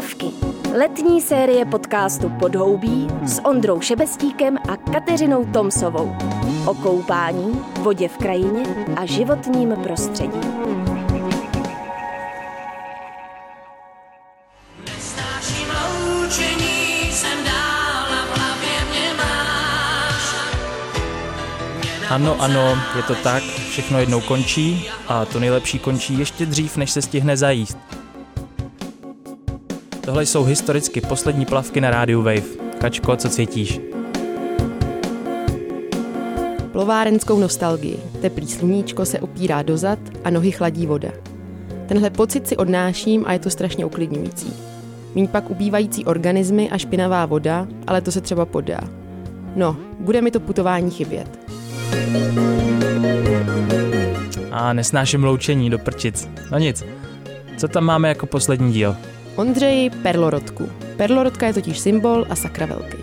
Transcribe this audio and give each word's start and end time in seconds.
Plavky. 0.00 0.26
Letní 0.78 1.20
série 1.20 1.64
podcastu 1.64 2.28
Podhoubí 2.40 3.08
s 3.24 3.40
Ondrou 3.44 3.80
Šebestíkem 3.80 4.58
a 4.68 4.76
Kateřinou 4.76 5.44
Tomsovou. 5.44 6.16
O 6.66 6.74
koupání, 6.74 7.60
vodě 7.80 8.08
v 8.08 8.16
krajině 8.16 8.62
a 8.96 9.06
životním 9.06 9.74
prostředí. 9.82 10.40
Ano, 22.08 22.36
ano, 22.40 22.78
je 22.96 23.02
to 23.02 23.14
tak, 23.14 23.42
všechno 23.42 23.98
jednou 23.98 24.20
končí 24.20 24.88
a 25.08 25.24
to 25.24 25.40
nejlepší 25.40 25.78
končí 25.78 26.18
ještě 26.18 26.46
dřív, 26.46 26.76
než 26.76 26.90
se 26.90 27.02
stihne 27.02 27.36
zajíst. 27.36 27.99
Tohle 30.10 30.26
jsou 30.26 30.44
historicky 30.44 31.00
poslední 31.00 31.46
plavky 31.46 31.80
na 31.80 31.90
rádiu 31.90 32.22
Wave. 32.22 32.42
Kačko, 32.78 33.16
co 33.16 33.28
cítíš? 33.28 33.80
Plovárenskou 36.72 37.38
nostalgii. 37.38 37.98
Teplý 38.20 38.46
sluníčko 38.46 39.04
se 39.04 39.20
opírá 39.20 39.62
dozad 39.62 39.98
a 40.24 40.30
nohy 40.30 40.50
chladí 40.50 40.86
voda. 40.86 41.08
Tenhle 41.86 42.10
pocit 42.10 42.48
si 42.48 42.56
odnáším 42.56 43.24
a 43.26 43.32
je 43.32 43.38
to 43.38 43.50
strašně 43.50 43.84
uklidňující. 43.84 44.52
Míň 45.14 45.28
pak 45.28 45.50
ubývající 45.50 46.04
organismy 46.04 46.70
a 46.70 46.78
špinavá 46.78 47.26
voda, 47.26 47.66
ale 47.86 48.00
to 48.00 48.12
se 48.12 48.20
třeba 48.20 48.46
podá. 48.46 48.80
No, 49.56 49.76
bude 50.00 50.22
mi 50.22 50.30
to 50.30 50.40
putování 50.40 50.90
chybět. 50.90 51.38
A 54.50 54.72
nesnáším 54.72 55.24
loučení 55.24 55.70
do 55.70 55.78
prčic. 55.78 56.28
No 56.52 56.58
nic, 56.58 56.84
co 57.56 57.68
tam 57.68 57.84
máme 57.84 58.08
jako 58.08 58.26
poslední 58.26 58.72
díl? 58.72 58.96
Ondřeji 59.36 59.90
perlorodku. 59.90 60.68
Perlorodka 60.96 61.46
je 61.46 61.54
totiž 61.54 61.78
symbol 61.78 62.26
a 62.30 62.36
sakra 62.36 62.66
velký. 62.66 62.98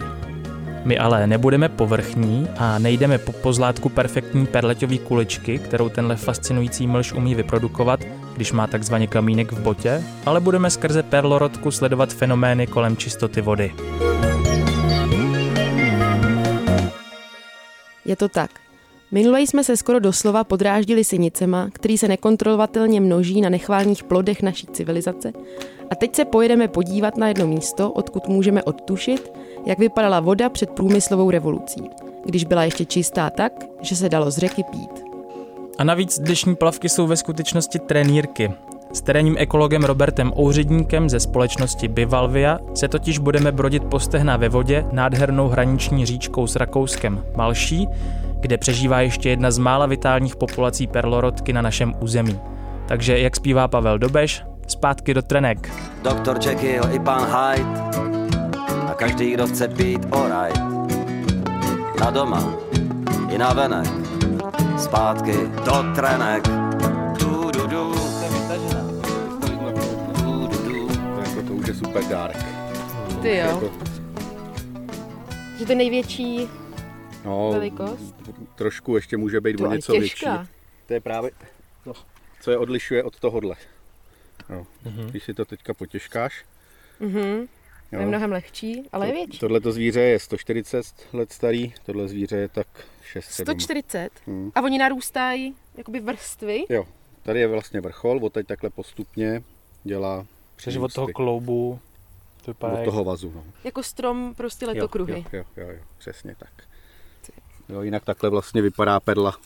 My 0.86 0.98
ale 0.98 1.28
nebudeme 1.28 1.70
povrchní 1.70 2.48
a 2.58 2.80
nejdeme 2.80 3.18
po 3.18 3.32
pozlátku 3.32 3.90
perfektní 3.90 4.46
perleťové 4.46 4.98
kuličky, 4.98 5.60
kterou 5.60 5.90
tenhle 5.90 6.16
fascinující 6.16 6.88
mlž 6.88 7.14
umí 7.14 7.36
vyprodukovat, 7.36 8.00
když 8.36 8.52
má 8.52 8.68
takzvaně 8.68 9.08
kamínek 9.08 9.52
v 9.52 9.60
botě, 9.60 10.04
ale 10.26 10.40
budeme 10.40 10.70
skrze 10.70 11.04
perlorodku 11.04 11.72
sledovat 11.72 12.14
fenomény 12.14 12.68
kolem 12.68 12.98
čistoty 12.98 13.42
vody. 13.42 13.74
Je 18.06 18.16
to 18.16 18.30
tak. 18.30 18.67
Minule 19.12 19.42
jsme 19.42 19.64
se 19.64 19.78
skoro 19.78 20.00
doslova 20.00 20.44
podráždili 20.44 21.04
synicema, 21.04 21.70
který 21.74 21.98
se 21.98 22.08
nekontrolovatelně 22.08 23.02
množí 23.02 23.42
na 23.42 23.50
nechválných 23.50 24.04
plodech 24.04 24.42
naší 24.42 24.68
civilizace. 24.68 25.34
A 25.90 25.96
teď 25.96 26.16
se 26.16 26.26
pojedeme 26.26 26.68
podívat 26.68 27.18
na 27.18 27.28
jedno 27.28 27.48
místo, 27.48 27.92
odkud 27.92 28.28
můžeme 28.28 28.64
odtušit, 28.64 29.32
jak 29.66 29.80
vypadala 29.80 30.20
voda 30.20 30.50
před 30.50 30.70
průmyslovou 30.70 31.32
revolucí, 31.32 31.82
když 32.26 32.44
byla 32.44 32.64
ještě 32.64 32.86
čistá 32.86 33.30
tak, 33.30 33.54
že 33.82 33.96
se 33.96 34.10
dalo 34.10 34.32
z 34.32 34.38
řeky 34.38 34.64
pít. 34.64 35.04
A 35.78 35.84
navíc 35.84 36.20
dnešní 36.20 36.56
plavky 36.56 36.90
jsou 36.90 37.08
ve 37.08 37.18
skutečnosti 37.18 37.80
trenýrky. 37.80 38.52
S 38.98 39.02
terénním 39.02 39.36
ekologem 39.38 39.84
Robertem 39.84 40.32
Ouředníkem 40.40 41.10
ze 41.10 41.20
společnosti 41.20 41.88
Bivalvia 41.88 42.60
se 42.74 42.88
totiž 42.88 43.18
budeme 43.18 43.52
brodit 43.52 43.84
po 43.84 44.00
stehna 44.00 44.38
ve 44.38 44.50
vodě 44.50 44.86
nádhernou 44.92 45.48
hraniční 45.48 46.06
říčkou 46.06 46.48
s 46.48 46.56
Rakouskem 46.56 47.24
Malší, 47.36 47.88
kde 48.40 48.58
přežívá 48.58 49.02
ještě 49.02 49.30
jedna 49.30 49.52
z 49.52 49.58
mála 49.58 49.86
vitálních 49.86 50.36
populací 50.36 50.88
perlorodky 50.88 51.54
na 51.54 51.62
našem 51.62 51.94
území. 52.00 52.40
Takže, 52.88 53.20
jak 53.20 53.36
zpívá 53.36 53.68
Pavel 53.68 54.00
Dobeš, 54.00 54.44
zpátky 54.68 55.14
do 55.14 55.22
trenek. 55.22 55.70
Doktor 56.04 56.40
Jekyll 56.46 56.84
i 56.92 57.00
pan 57.00 57.26
Hyde 57.26 57.82
a 58.88 58.94
každý, 58.94 59.32
kdo 59.32 59.48
chce 59.48 59.68
být 59.68 60.08
alright. 60.12 60.62
Na 62.00 62.10
doma 62.12 62.54
i 63.30 63.38
na 63.38 63.54
venek, 63.54 63.88
zpátky 64.78 65.34
do 65.66 65.84
trenek. 65.96 66.57
To 71.98 72.04
super 72.04 72.18
dárek. 72.18 72.38
Ty 73.22 73.30
jo. 73.30 73.36
Jako, 73.36 73.72
Že 75.60 75.66
to 75.66 75.72
je 75.72 75.76
největší 75.76 76.48
no, 77.26 77.50
velikost? 77.52 78.16
trošku 78.56 78.96
ještě 78.96 79.18
může 79.18 79.42
být 79.42 79.58
To 79.58 79.72
něco 79.72 79.92
větší. 79.92 80.26
To 80.86 80.94
je 80.94 81.02
právě 81.02 81.32
to, 81.84 81.94
co 82.42 82.52
je 82.52 82.58
odlišuje 82.58 83.04
od 83.04 83.20
tohohle. 83.20 83.56
No. 84.50 84.68
Mhm. 84.86 85.08
Když 85.08 85.24
si 85.24 85.34
to 85.34 85.46
teďka 85.46 85.74
potěžkáš. 85.74 86.46
Mhm. 87.00 87.48
Jo. 87.92 88.00
Je 88.00 88.06
mnohem 88.06 88.32
lehčí, 88.32 88.84
ale 88.92 89.08
je 89.08 89.14
větší. 89.14 89.40
Tohleto 89.40 89.72
zvíře 89.72 90.02
je 90.02 90.20
140 90.20 90.86
let 91.14 91.32
starý, 91.32 91.74
tohle 91.86 92.08
zvíře 92.08 92.38
je 92.38 92.50
tak 92.50 92.68
6 93.02 93.26
140. 93.26 94.10
Hmm. 94.26 94.52
A 94.56 94.62
oni 94.62 94.78
narůstají 94.78 95.56
jakoby 95.78 96.00
vrstvy. 96.00 96.66
Jo, 96.70 96.86
tady 97.24 97.40
je 97.40 97.48
vlastně 97.48 97.82
vrchol, 97.82 98.20
odteď 98.26 98.48
takhle 98.48 98.70
postupně 98.70 99.44
dělá 99.84 100.26
Takže 100.64 100.80
od 100.80 100.94
toho 100.94 101.08
kloubu 101.08 101.80
to 102.48 102.68
vypadá 102.68 102.74
od 102.82 102.86
toho 102.86 103.04
vazu. 103.04 103.32
No. 103.36 103.44
Jako 103.64 103.84
strom 103.84 104.34
prostě 104.38 104.66
letokruhy. 104.66 105.26
Jo, 105.34 105.40
jo, 105.40 105.44
jo, 105.58 105.68
jo, 105.72 105.80
přesně 105.98 106.36
tak. 106.40 106.50
Jo, 107.70 107.82
jinak 107.82 108.06
takhle 108.06 108.30
vlastně 108.30 108.62
vypadá 108.62 109.00
perla 109.00 109.38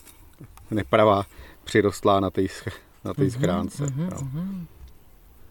nepravá, 0.72 1.24
přirostlá 1.64 2.20
na 2.20 2.30
té 2.30 2.42
sch- 2.42 2.72
na 3.04 3.14
té 3.14 3.30
schránce. 3.32 3.84
jo. 3.84 4.10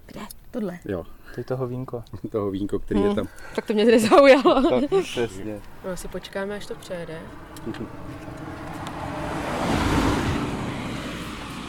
Kde? 0.06 0.20
Tohle. 0.50 0.78
jo, 0.84 1.04
To 1.34 1.40
je 1.40 1.44
toho 1.44 1.66
vínko. 1.66 2.04
toho 2.30 2.50
vínko, 2.50 2.78
který 2.78 3.00
je 3.00 3.06
Hmm. 3.06 3.16
tam. 3.16 3.28
Tak 3.54 3.66
to 3.66 3.72
mě 3.72 3.84
nezaujalo. 3.84 4.80
Tak, 4.80 5.00
přesně. 5.02 5.60
No, 5.84 5.96
si 5.96 6.08
počkáme, 6.08 6.56
až 6.56 6.66
to 6.66 6.74
přejede. 6.74 7.20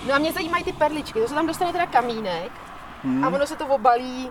No 0.07 0.13
a 0.13 0.17
mě 0.17 0.33
zajímají 0.33 0.63
ty 0.63 0.73
perličky. 0.73 1.19
To 1.21 1.27
se 1.27 1.33
tam 1.33 1.47
dostane 1.47 1.71
teda 1.71 1.85
kamínek 1.85 2.51
a 3.23 3.27
ono 3.27 3.47
se 3.47 3.55
to 3.55 3.67
obalí 3.67 4.29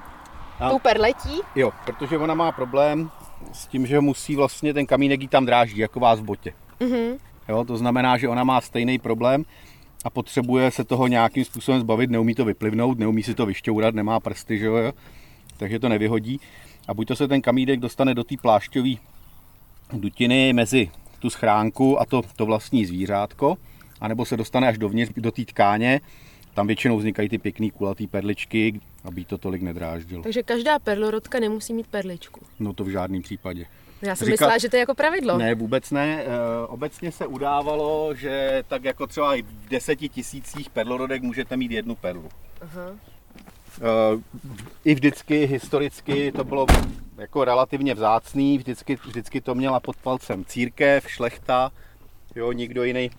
A- 0.60 0.70
tou 0.70 0.78
perletí. 0.78 1.40
Jo, 1.56 1.70
protože 1.84 2.18
ona 2.18 2.34
má 2.34 2.52
problém 2.52 3.10
s 3.52 3.66
tím, 3.66 3.86
že 3.86 4.00
musí 4.00 4.36
vlastně 4.36 4.74
ten 4.74 4.86
kamínek 4.86 5.20
jí 5.20 5.28
tam 5.28 5.46
dráždí, 5.46 5.80
jako 5.80 6.00
vás 6.00 6.20
v 6.20 6.24
botě. 6.24 6.52
Mhm. 6.80 7.16
Jo, 7.48 7.64
to 7.64 7.76
znamená, 7.76 8.18
že 8.18 8.28
ona 8.28 8.44
má 8.44 8.60
stejný 8.60 8.98
problém 8.98 9.44
a 10.04 10.10
potřebuje 10.10 10.70
se 10.70 10.84
toho 10.84 11.06
nějakým 11.06 11.44
způsobem 11.44 11.80
zbavit, 11.80 12.10
neumí 12.10 12.34
to 12.34 12.44
vyplivnout, 12.44 12.98
neumí 12.98 13.22
si 13.22 13.34
to 13.34 13.46
vyšťourat, 13.46 13.94
nemá 13.94 14.20
prsty, 14.20 14.58
že 14.58 14.66
jo, 14.66 14.92
takže 15.56 15.78
to 15.78 15.88
nevyhodí. 15.88 16.40
A 16.88 16.94
buď 16.94 17.08
to 17.08 17.16
se 17.16 17.28
ten 17.28 17.42
kamínek 17.42 17.80
dostane 17.80 18.14
do 18.14 18.24
té 18.24 18.34
plášťové 18.42 18.90
dutiny 19.92 20.52
mezi 20.52 20.90
tu 21.18 21.30
schránku 21.30 22.00
a 22.00 22.04
to, 22.04 22.22
to 22.36 22.46
vlastní 22.46 22.86
zvířátko, 22.86 23.56
anebo 24.00 24.24
se 24.24 24.36
dostane 24.36 24.68
až 24.68 24.78
dovnitř 24.78 25.12
do 25.16 25.32
té 25.32 25.44
tkáně, 25.44 26.00
tam 26.54 26.66
většinou 26.66 26.96
vznikají 26.98 27.28
ty 27.28 27.38
pěkný 27.38 27.70
kulatý 27.70 28.06
perličky, 28.06 28.80
aby 29.04 29.24
to 29.24 29.38
tolik 29.38 29.62
nedráždilo. 29.62 30.22
Takže 30.22 30.42
každá 30.42 30.78
perlorodka 30.78 31.40
nemusí 31.40 31.74
mít 31.74 31.86
perličku. 31.86 32.40
No 32.60 32.72
to 32.72 32.84
v 32.84 32.88
žádném 32.88 33.22
případě. 33.22 33.66
Já 34.02 34.16
jsem 34.16 34.26
Říká- 34.26 34.32
myslela, 34.32 34.58
že 34.58 34.68
to 34.68 34.76
je 34.76 34.80
jako 34.80 34.94
pravidlo. 34.94 35.38
Ne, 35.38 35.54
vůbec 35.54 35.90
ne. 35.90 36.24
E, 36.24 36.26
Obecně 36.66 37.12
se 37.12 37.26
udávalo, 37.26 38.14
že 38.14 38.62
tak 38.68 38.84
jako 38.84 39.06
třeba 39.06 39.34
i 39.34 39.42
v 39.42 39.68
deseti 39.68 40.08
tisících 40.08 40.70
perlorodek 40.70 41.22
můžete 41.22 41.56
mít 41.56 41.70
jednu 41.70 41.94
perlu. 41.94 42.28
Aha. 42.60 42.90
E, 43.80 44.20
I 44.84 44.94
vždycky 44.94 45.46
historicky 45.46 46.32
to 46.32 46.44
bylo 46.44 46.66
jako 47.18 47.44
relativně 47.44 47.94
vzácný, 47.94 48.58
vždycky, 48.58 48.98
vždycky 49.06 49.40
to 49.40 49.54
měla 49.54 49.80
pod 49.80 49.96
palcem 49.96 50.44
církev, 50.44 51.10
šlechta, 51.10 51.72
jo, 52.36 52.52
nikdo 52.52 52.84
jiný 52.84 53.10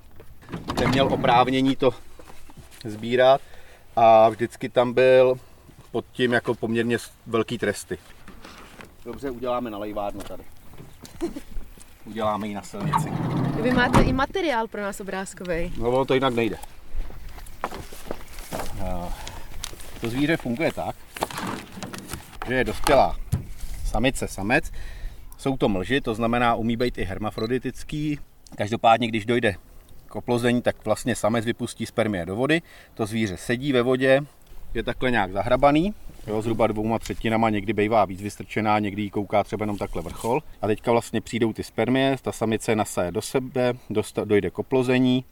neměl 0.79 1.07
oprávnění 1.13 1.75
to 1.75 1.91
sbírat 2.89 3.41
a 3.95 4.29
vždycky 4.29 4.69
tam 4.69 4.93
byl 4.93 5.35
pod 5.91 6.05
tím 6.11 6.33
jako 6.33 6.55
poměrně 6.55 6.97
velký 7.27 7.57
tresty. 7.57 7.97
Dobře, 9.05 9.29
uděláme 9.29 9.69
na 9.69 9.77
lejvárnu 9.77 10.21
tady. 10.21 10.43
Uděláme 12.05 12.47
ji 12.47 12.53
na 12.53 12.61
silnici. 12.61 13.09
Vy 13.61 13.71
máte 13.71 14.01
i 14.01 14.13
materiál 14.13 14.67
pro 14.67 14.81
nás 14.81 14.99
obrázkový. 14.99 15.73
No 15.77 15.89
ono 15.89 16.05
to 16.05 16.13
jinak 16.13 16.33
nejde. 16.33 16.57
To 20.01 20.09
zvíře 20.09 20.37
funguje 20.37 20.73
tak, 20.73 20.95
že 22.47 22.53
je 22.53 22.63
dospělá 22.63 23.15
samice, 23.85 24.27
samec. 24.27 24.71
Jsou 25.37 25.57
to 25.57 25.69
mlži, 25.69 26.01
to 26.01 26.15
znamená, 26.15 26.55
umí 26.55 26.77
být 26.77 26.97
i 26.97 27.03
hermafroditický. 27.03 28.19
Každopádně, 28.57 29.07
když 29.07 29.25
dojde 29.25 29.55
k 30.11 30.15
oplození, 30.15 30.61
tak 30.61 30.85
vlastně 30.85 31.15
samec 31.15 31.45
vypustí 31.45 31.85
spermie 31.85 32.25
do 32.25 32.35
vody. 32.35 32.61
To 32.93 33.05
zvíře 33.05 33.37
sedí 33.37 33.73
ve 33.73 33.81
vodě, 33.81 34.21
je 34.73 34.83
takhle 34.83 35.11
nějak 35.11 35.31
zahrabaný, 35.31 35.93
jo, 36.27 36.41
zhruba 36.41 36.67
dvouma 36.67 36.99
třetinama, 36.99 37.49
někdy 37.49 37.73
bývá 37.73 38.05
víc 38.05 38.21
vystrčená, 38.21 38.79
někdy 38.79 39.01
jí 39.01 39.09
kouká 39.09 39.43
třeba 39.43 39.63
jenom 39.63 39.77
takhle 39.77 40.01
vrchol. 40.01 40.41
A 40.61 40.67
teďka 40.67 40.91
vlastně 40.91 41.21
přijdou 41.21 41.53
ty 41.53 41.63
spermie, 41.63 42.15
ta 42.21 42.31
samice 42.31 42.75
nasaje 42.75 43.11
do 43.11 43.21
sebe, 43.21 43.73
dojde 44.25 44.49
k 44.49 44.59
oplození 44.59 45.25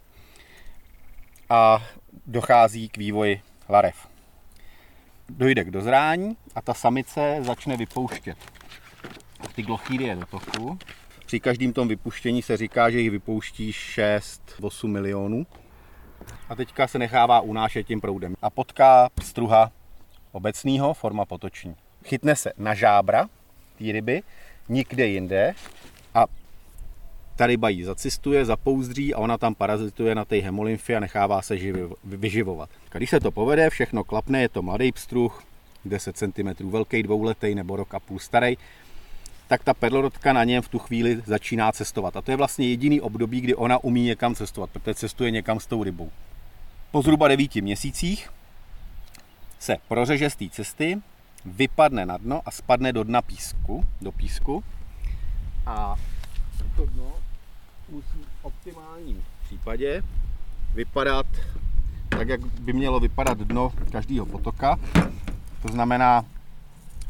a 1.50 1.84
dochází 2.26 2.90
k 2.90 2.98
vývoji 2.98 3.42
larev. 3.70 4.08
dojde 5.30 5.64
k 5.64 5.72
dozrání 5.72 6.38
a 6.56 6.62
ta 6.62 6.74
samice 6.74 7.38
začne 7.42 7.78
vypouštět 7.78 8.38
ty 9.60 9.64
glochýrie 9.64 10.16
do 10.16 10.26
toku. 10.26 10.80
Při 11.30 11.40
každém 11.40 11.74
tom 11.74 11.88
vypuštění 11.88 12.42
se 12.42 12.58
říká, 12.58 12.90
že 12.90 13.00
jich 13.00 13.12
vypouští 13.12 13.72
6-8 13.72 14.88
milionů. 14.88 15.48
A 16.50 16.56
teďka 16.56 16.88
se 16.88 17.00
nechává 17.00 17.42
unášet 17.42 17.84
tím 17.84 18.02
proudem. 18.02 18.36
A 18.42 18.50
potká 18.50 19.10
struha 19.24 19.72
obecného, 20.32 20.94
forma 20.94 21.26
potoční. 21.26 21.76
Chytne 22.06 22.36
se 22.36 22.54
na 22.58 22.74
žábra 22.74 23.30
té 23.78 23.92
ryby, 23.92 24.22
nikde 24.70 25.08
jinde 25.08 25.54
a 26.14 26.26
ta 27.36 27.48
ryba 27.48 27.70
ji 27.70 27.86
zacistuje, 27.86 28.46
zapouzdří 28.46 29.14
a 29.14 29.20
ona 29.20 29.38
tam 29.38 29.56
parazituje 29.56 30.16
na 30.16 30.26
té 30.26 30.36
hemolymfy 30.36 30.96
a 30.96 31.00
nechává 31.00 31.42
se 31.42 31.58
živi, 31.58 31.90
vyživovat. 32.04 32.70
Když 32.92 33.10
se 33.10 33.20
to 33.20 33.32
povede, 33.32 33.70
všechno 33.70 34.04
klapne, 34.04 34.42
je 34.42 34.50
to 34.50 34.62
mladý 34.62 34.92
pstruh, 34.92 35.44
10 35.86 36.18
cm 36.18 36.70
velký, 36.70 37.04
dvouletý 37.04 37.56
nebo 37.56 37.76
rok 37.76 37.94
a 37.94 38.00
půl 38.00 38.20
starý, 38.20 38.58
tak 39.50 39.64
ta 39.64 39.74
perlorodka 39.74 40.34
na 40.34 40.44
něm 40.44 40.62
v 40.62 40.68
tu 40.68 40.80
chvíli 40.80 41.22
začíná 41.26 41.72
cestovat. 41.72 42.18
A 42.18 42.22
to 42.22 42.32
je 42.32 42.38
vlastně 42.38 42.68
jediný 42.68 43.02
období, 43.02 43.42
kdy 43.42 43.56
ona 43.56 43.84
umí 43.84 44.04
někam 44.04 44.36
cestovat, 44.36 44.70
protože 44.70 44.94
cestuje 44.94 45.32
někam 45.32 45.60
s 45.60 45.66
tou 45.66 45.84
rybou. 45.84 46.12
Po 46.92 47.02
zhruba 47.02 47.28
devíti 47.28 47.62
měsících 47.62 48.30
se 49.60 49.78
prořeže 49.88 50.30
z 50.30 50.36
té 50.36 50.50
cesty, 50.50 51.02
vypadne 51.46 52.06
na 52.06 52.18
dno 52.18 52.42
a 52.46 52.52
spadne 52.52 52.94
do 52.94 53.04
dna 53.04 53.22
písku, 53.22 53.86
do 54.02 54.12
písku. 54.12 54.64
A 55.66 55.96
to 56.76 56.86
dno 56.86 57.12
musí 57.90 58.18
v 58.42 58.46
optimálním 58.46 59.24
případě 59.46 60.04
vypadat 60.74 61.26
tak, 62.10 62.28
jak 62.28 62.42
by 62.46 62.74
mělo 62.74 63.00
vypadat 63.00 63.38
dno 63.38 63.74
každého 63.92 64.26
potoka. 64.26 64.80
To 65.62 65.68
znamená 65.68 66.26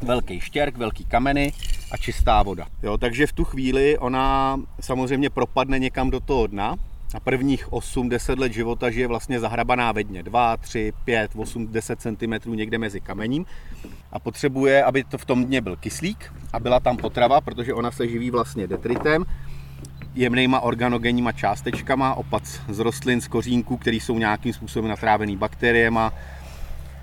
velký 0.02 0.40
štěrk, 0.40 0.76
velký 0.76 1.04
kameny 1.04 1.52
a 1.90 1.96
čistá 1.96 2.42
voda. 2.42 2.66
Jo, 2.82 2.98
takže 2.98 3.26
v 3.26 3.32
tu 3.32 3.44
chvíli 3.44 3.98
ona 3.98 4.60
samozřejmě 4.80 5.30
propadne 5.30 5.78
někam 5.78 6.10
do 6.10 6.20
toho 6.20 6.46
dna 6.46 6.76
a 7.14 7.20
prvních 7.20 7.68
8-10 7.68 8.38
let 8.38 8.52
života 8.52 8.90
žije 8.90 9.06
vlastně 9.06 9.40
zahrabaná 9.40 9.92
ve 9.92 10.04
dně. 10.04 10.22
2, 10.22 10.56
3, 10.56 10.92
5, 11.04 11.30
8, 11.36 11.66
10 11.66 12.00
cm 12.00 12.54
někde 12.54 12.78
mezi 12.78 13.00
kamením 13.00 13.46
a 14.12 14.18
potřebuje, 14.18 14.84
aby 14.84 15.04
to 15.04 15.18
v 15.18 15.24
tom 15.24 15.44
dně 15.44 15.60
byl 15.60 15.76
kyslík 15.76 16.32
a 16.52 16.60
byla 16.60 16.80
tam 16.80 16.96
potrava, 16.96 17.40
protože 17.40 17.74
ona 17.74 17.90
se 17.90 18.08
živí 18.08 18.30
vlastně 18.30 18.66
detritem, 18.66 19.24
jemnýma 20.14 20.60
organogenníma 20.60 21.32
částečkama, 21.32 22.14
opac 22.14 22.60
z 22.68 22.78
rostlin, 22.78 23.20
z 23.20 23.28
kořínků, 23.28 23.76
které 23.76 23.96
jsou 23.96 24.18
nějakým 24.18 24.52
způsobem 24.52 24.90
natrávený 24.90 25.36
bakteriema 25.36 26.12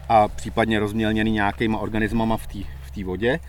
a 0.10 0.28
případně 0.28 0.80
rozmělněný 0.80 1.32
nějakýma 1.32 1.80
organismama 1.80 2.38
v 2.38 2.48
té 2.48 2.60
v 2.96 3.04
vodě. 3.04 3.40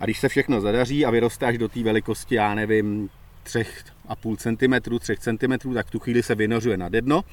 A 0.00 0.04
když 0.04 0.20
se 0.20 0.28
všechno 0.28 0.60
zadaří 0.60 1.06
a 1.06 1.10
vyroste 1.10 1.46
až 1.46 1.58
do 1.58 1.68
té 1.68 1.82
velikosti, 1.82 2.34
já 2.34 2.54
nevím, 2.54 3.10
3,5 3.44 4.36
cm, 4.36 4.98
3 4.98 5.16
cm, 5.16 5.74
tak 5.74 5.86
v 5.86 5.90
tu 5.90 5.98
chvíli 5.98 6.22
se 6.22 6.34
vynořuje 6.34 6.76
na 6.76 6.88
dno, 6.88 7.24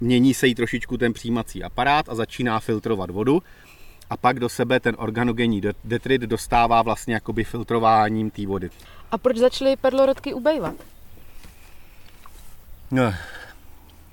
mění 0.00 0.34
se 0.34 0.46
jí 0.46 0.54
trošičku 0.54 0.96
ten 0.96 1.12
přijímací 1.12 1.64
aparát 1.64 2.08
a 2.08 2.14
začíná 2.14 2.60
filtrovat 2.60 3.10
vodu 3.10 3.42
a 4.10 4.16
pak 4.16 4.40
do 4.40 4.48
sebe 4.48 4.80
ten 4.80 4.94
organogenní 4.98 5.62
detrit 5.84 6.22
dostává 6.22 6.82
vlastně 6.82 7.14
jakoby 7.14 7.44
filtrováním 7.44 8.30
té 8.30 8.46
vody. 8.46 8.70
A 9.10 9.18
proč 9.18 9.36
začaly 9.36 9.76
perlorodky 9.76 10.34
ubejvat? 10.34 10.74
No, 12.90 13.14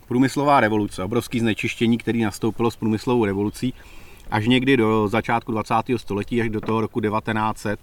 průmyslová 0.07 0.59
revoluce, 0.59 1.03
obrovský 1.03 1.39
znečištění, 1.39 1.97
který 1.97 2.23
nastoupilo 2.23 2.71
s 2.71 2.75
průmyslovou 2.75 3.25
revolucí 3.25 3.73
až 4.31 4.47
někdy 4.47 4.77
do 4.77 5.07
začátku 5.07 5.51
20. 5.51 5.73
století, 5.97 6.41
až 6.41 6.49
do 6.49 6.61
toho 6.61 6.81
roku 6.81 7.01
1900, 7.01 7.79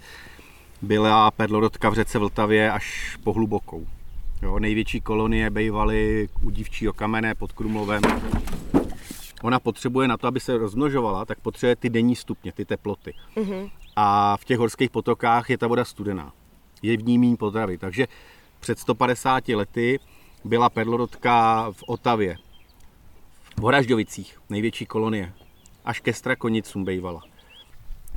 byla 0.83 1.31
perlorodka 1.31 1.91
v 1.91 1.95
řece 1.95 2.19
Vltavě 2.19 2.73
až 2.73 3.17
po 3.25 3.33
hlubokou. 3.33 3.87
Jo, 4.43 4.59
největší 4.59 5.01
kolonie 5.01 5.51
bývaly 5.51 6.29
u 6.43 6.51
dívčího 6.51 6.93
kamene 6.93 7.35
pod 7.35 7.53
Krumlovem. 7.53 8.03
Ona 9.43 9.61
potřebuje 9.61 10.09
na 10.09 10.17
to, 10.17 10.27
aby 10.27 10.41
se 10.41 10.59
rozmnožovala, 10.59 11.25
tak 11.25 11.41
potřebuje 11.41 11.77
ty 11.77 11.91
denní 11.91 12.17
stupně, 12.17 12.53
ty 12.53 12.65
teploty. 12.65 13.15
Mm-hmm. 13.37 13.71
A 13.97 14.37
v 14.37 14.45
těch 14.45 14.59
horských 14.59 14.91
potokách 14.91 15.51
je 15.51 15.59
ta 15.59 15.67
voda 15.67 15.85
studená. 15.85 16.33
Je 16.83 16.97
v 16.97 17.03
ní 17.03 17.19
méně 17.19 17.37
potravy. 17.37 17.79
Takže 17.79 18.09
před 18.61 18.79
150 18.79 19.49
lety 19.49 20.01
byla 20.45 20.71
perlorodka 20.71 21.67
v 21.73 21.83
Otavě, 21.87 22.37
v 23.57 23.61
Horažďovicích, 23.61 24.39
největší 24.51 24.87
kolonie, 24.87 25.33
až 25.91 26.01
ke 26.01 26.13
Strakonicům 26.13 26.85
bývala. 26.85 27.23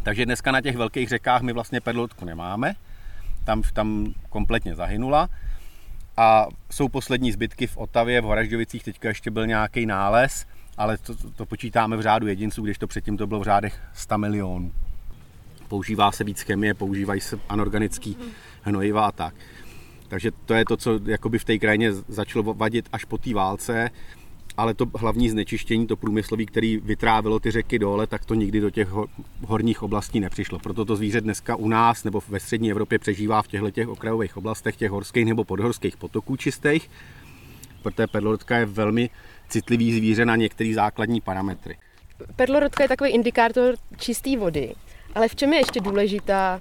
Takže 0.04 0.26
dneska 0.26 0.52
na 0.52 0.62
těch 0.62 0.78
velkých 0.78 1.10
řekách 1.10 1.42
my 1.42 1.54
vlastně 1.54 1.82
perlotku 1.82 2.26
nemáme, 2.26 2.74
tam, 3.46 3.62
tam 3.74 4.14
kompletně 4.30 4.76
zahynula. 4.76 5.30
A 6.18 6.48
jsou 6.72 6.88
poslední 6.88 7.32
zbytky 7.32 7.68
v 7.68 7.78
Otavě, 7.78 8.22
v 8.22 8.24
Horažďovicích, 8.24 8.84
teďka 8.84 9.08
ještě 9.08 9.32
byl 9.32 9.48
nějaký 9.48 9.86
nález, 9.86 10.46
ale 10.78 10.98
to, 10.98 11.16
to 11.36 11.46
počítáme 11.46 11.98
v 11.98 12.02
řádu 12.02 12.28
jedinců, 12.28 12.62
když 12.62 12.78
to 12.78 12.88
předtím 12.88 13.18
to 13.18 13.28
bylo 13.28 13.40
v 13.40 13.44
řádech 13.44 13.82
100 13.94 14.18
milionů. 14.18 14.72
Používá 15.68 16.12
se 16.12 16.24
víc 16.24 16.42
chemie, 16.42 16.74
používají 16.74 17.22
se 17.22 17.40
anorganický 17.50 18.18
hnojiva 18.62 19.08
a 19.08 19.12
tak. 19.12 19.36
Takže 20.08 20.32
to 20.46 20.54
je 20.54 20.66
to, 20.66 20.78
co 20.78 21.00
jakoby 21.06 21.40
v 21.40 21.46
té 21.46 21.58
krajině 21.58 21.94
začalo 21.94 22.54
vadit 22.54 22.90
až 22.92 23.06
po 23.06 23.18
té 23.18 23.34
válce 23.34 23.90
ale 24.58 24.74
to 24.74 24.86
hlavní 24.96 25.30
znečištění, 25.30 25.88
to 25.88 25.98
průmyslový, 25.98 26.46
který 26.46 26.78
vytrávilo 26.78 27.40
ty 27.40 27.52
řeky 27.52 27.80
dole, 27.80 28.08
tak 28.08 28.26
to 28.26 28.34
nikdy 28.34 28.60
do 28.60 28.70
těch 28.70 28.88
horních 29.48 29.84
oblastí 29.84 30.20
nepřišlo. 30.20 30.60
Proto 30.60 30.86
to 30.86 30.96
zvíře 30.96 31.22
dneska 31.22 31.56
u 31.56 31.68
nás 31.68 32.04
nebo 32.04 32.22
ve 32.30 32.40
střední 32.40 32.72
Evropě 32.72 33.00
přežívá 33.00 33.42
v 33.42 33.48
těchto 33.48 33.72
těch 33.72 33.88
okrajových 33.88 34.38
oblastech, 34.38 34.76
těch 34.76 34.92
horských 34.92 35.26
nebo 35.26 35.44
podhorských 35.44 35.98
potoků 35.98 36.36
čistých, 36.36 36.90
protože 37.84 38.08
perlorodka 38.08 38.58
je 38.58 38.66
velmi 38.66 39.10
citlivý 39.50 39.94
zvíře 39.94 40.26
na 40.26 40.36
některé 40.36 40.74
základní 40.74 41.22
parametry. 41.22 41.78
Perlorodka 42.36 42.84
je 42.84 42.90
takový 42.90 43.10
indikátor 43.10 43.76
čisté 43.98 44.38
vody, 44.38 44.76
ale 45.16 45.28
v 45.28 45.36
čem 45.36 45.54
je 45.54 45.60
ještě 45.60 45.80
důležitá 45.80 46.60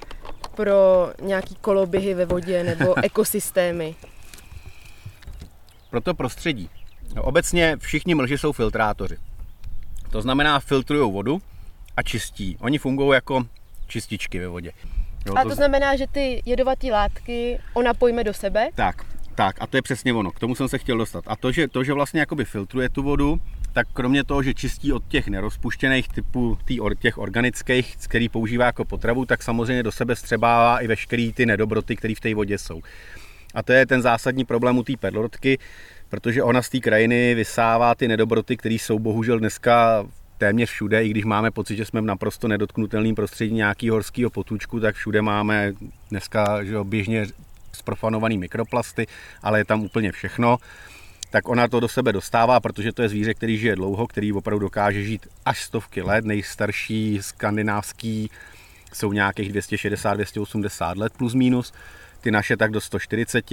pro 0.55 0.75
nějaký 1.23 1.55
koloběhy 1.55 2.15
ve 2.15 2.27
vodě 2.27 2.65
nebo 2.65 2.99
ekosystémy? 3.05 3.95
Pro 5.91 6.01
to 6.01 6.15
prostředí. 6.15 6.71
No, 7.15 7.23
obecně 7.23 7.77
všichni 7.81 8.15
mlži 8.15 8.39
jsou 8.39 8.53
filtrátoři. 8.53 9.17
To 10.11 10.23
znamená, 10.23 10.61
filtrují 10.61 11.13
vodu 11.13 11.43
a 11.97 12.03
čistí. 12.03 12.57
Oni 12.61 12.79
fungují 12.79 13.15
jako 13.15 13.47
čističky 13.87 14.39
ve 14.39 14.49
vodě. 14.49 14.73
Jo, 15.27 15.35
a 15.37 15.43
to, 15.43 15.49
to 15.49 15.55
znamená, 15.55 15.97
že 15.97 16.07
ty 16.07 16.43
jedovaté 16.47 16.87
látky 16.87 17.59
ona 17.75 17.95
pojme 17.95 18.25
do 18.25 18.35
sebe? 18.35 18.69
Tak, 18.75 19.05
tak 19.35 19.57
a 19.61 19.67
to 19.67 19.77
je 19.77 19.83
přesně 19.83 20.13
ono. 20.13 20.31
K 20.31 20.39
tomu 20.39 20.55
jsem 20.55 20.69
se 20.69 20.79
chtěl 20.79 20.99
dostat. 20.99 21.25
A 21.27 21.37
to, 21.37 21.53
že, 21.53 21.69
to, 21.69 21.85
že 21.85 21.93
vlastně 21.93 22.21
jakoby 22.21 22.45
filtruje 22.45 22.89
tu 22.89 23.03
vodu, 23.03 23.41
tak 23.73 23.87
kromě 23.93 24.25
toho, 24.25 24.43
že 24.43 24.55
čistí 24.55 24.93
od 24.93 25.03
těch 25.09 25.29
nerozpuštěných 25.29 26.09
typů 26.09 26.59
tý, 26.65 26.79
těch 26.99 27.19
organických, 27.19 27.97
který 27.97 28.29
používá 28.29 28.65
jako 28.65 28.85
potravu, 28.85 29.25
tak 29.27 29.43
samozřejmě 29.43 29.83
do 29.83 29.93
sebe 29.93 30.17
střebává 30.17 30.81
i 30.81 30.87
veškerý 30.87 31.33
ty 31.33 31.47
nedobroty, 31.47 31.97
které 31.97 32.15
v 32.15 32.21
té 32.21 32.35
vodě 32.35 32.59
jsou. 32.59 32.81
A 33.55 33.63
to 33.63 33.73
je 33.73 33.87
ten 33.87 34.03
zásadní 34.03 34.45
problém 34.45 34.79
u 34.79 34.83
té 34.83 34.93
perlorodky, 34.97 35.59
protože 36.13 36.43
ona 36.43 36.63
z 36.63 36.69
té 36.69 36.81
krajiny 36.81 37.35
vysává 37.35 37.95
ty 37.95 38.09
nedobroty, 38.09 38.57
které 38.57 38.75
jsou 38.75 38.99
bohužel 38.99 39.39
dneska 39.39 40.07
téměř 40.39 40.71
všude, 40.71 41.05
i 41.05 41.09
když 41.09 41.25
máme 41.25 41.51
pocit, 41.51 41.77
že 41.77 41.85
jsme 41.85 42.01
v 42.01 42.05
naprosto 42.05 42.49
nedotknutelném 42.49 43.15
prostředí 43.15 43.55
nějakého 43.55 43.95
horského 43.95 44.31
potůčku, 44.31 44.81
tak 44.81 44.95
všude 44.95 45.23
máme 45.23 45.73
dneska 46.11 46.65
že 46.65 46.73
jo, 46.73 46.85
běžně 46.85 47.27
sprofanovaný 47.73 48.39
mikroplasty, 48.39 49.07
ale 49.43 49.61
je 49.61 49.65
tam 49.65 49.83
úplně 49.83 50.13
všechno 50.13 50.59
tak 51.31 51.49
ona 51.49 51.69
to 51.69 51.81
do 51.81 51.89
sebe 51.89 52.13
dostává, 52.13 52.61
protože 52.61 52.93
to 52.93 53.03
je 53.03 53.09
zvíře, 53.09 53.35
který 53.35 53.59
žije 53.59 53.77
dlouho, 53.77 54.07
který 54.07 54.33
opravdu 54.33 54.67
dokáže 54.67 55.05
žít 55.05 55.27
až 55.45 55.63
stovky 55.63 56.03
let. 56.03 56.25
Nejstarší 56.25 57.19
skandinávský 57.21 58.31
jsou 58.93 59.13
nějakých 59.13 59.53
260-280 59.53 60.99
let 60.99 61.13
plus 61.17 61.35
minus. 61.35 61.73
Ty 62.21 62.31
naše 62.31 62.57
tak 62.57 62.71
do 62.71 62.81
140, 62.81 63.45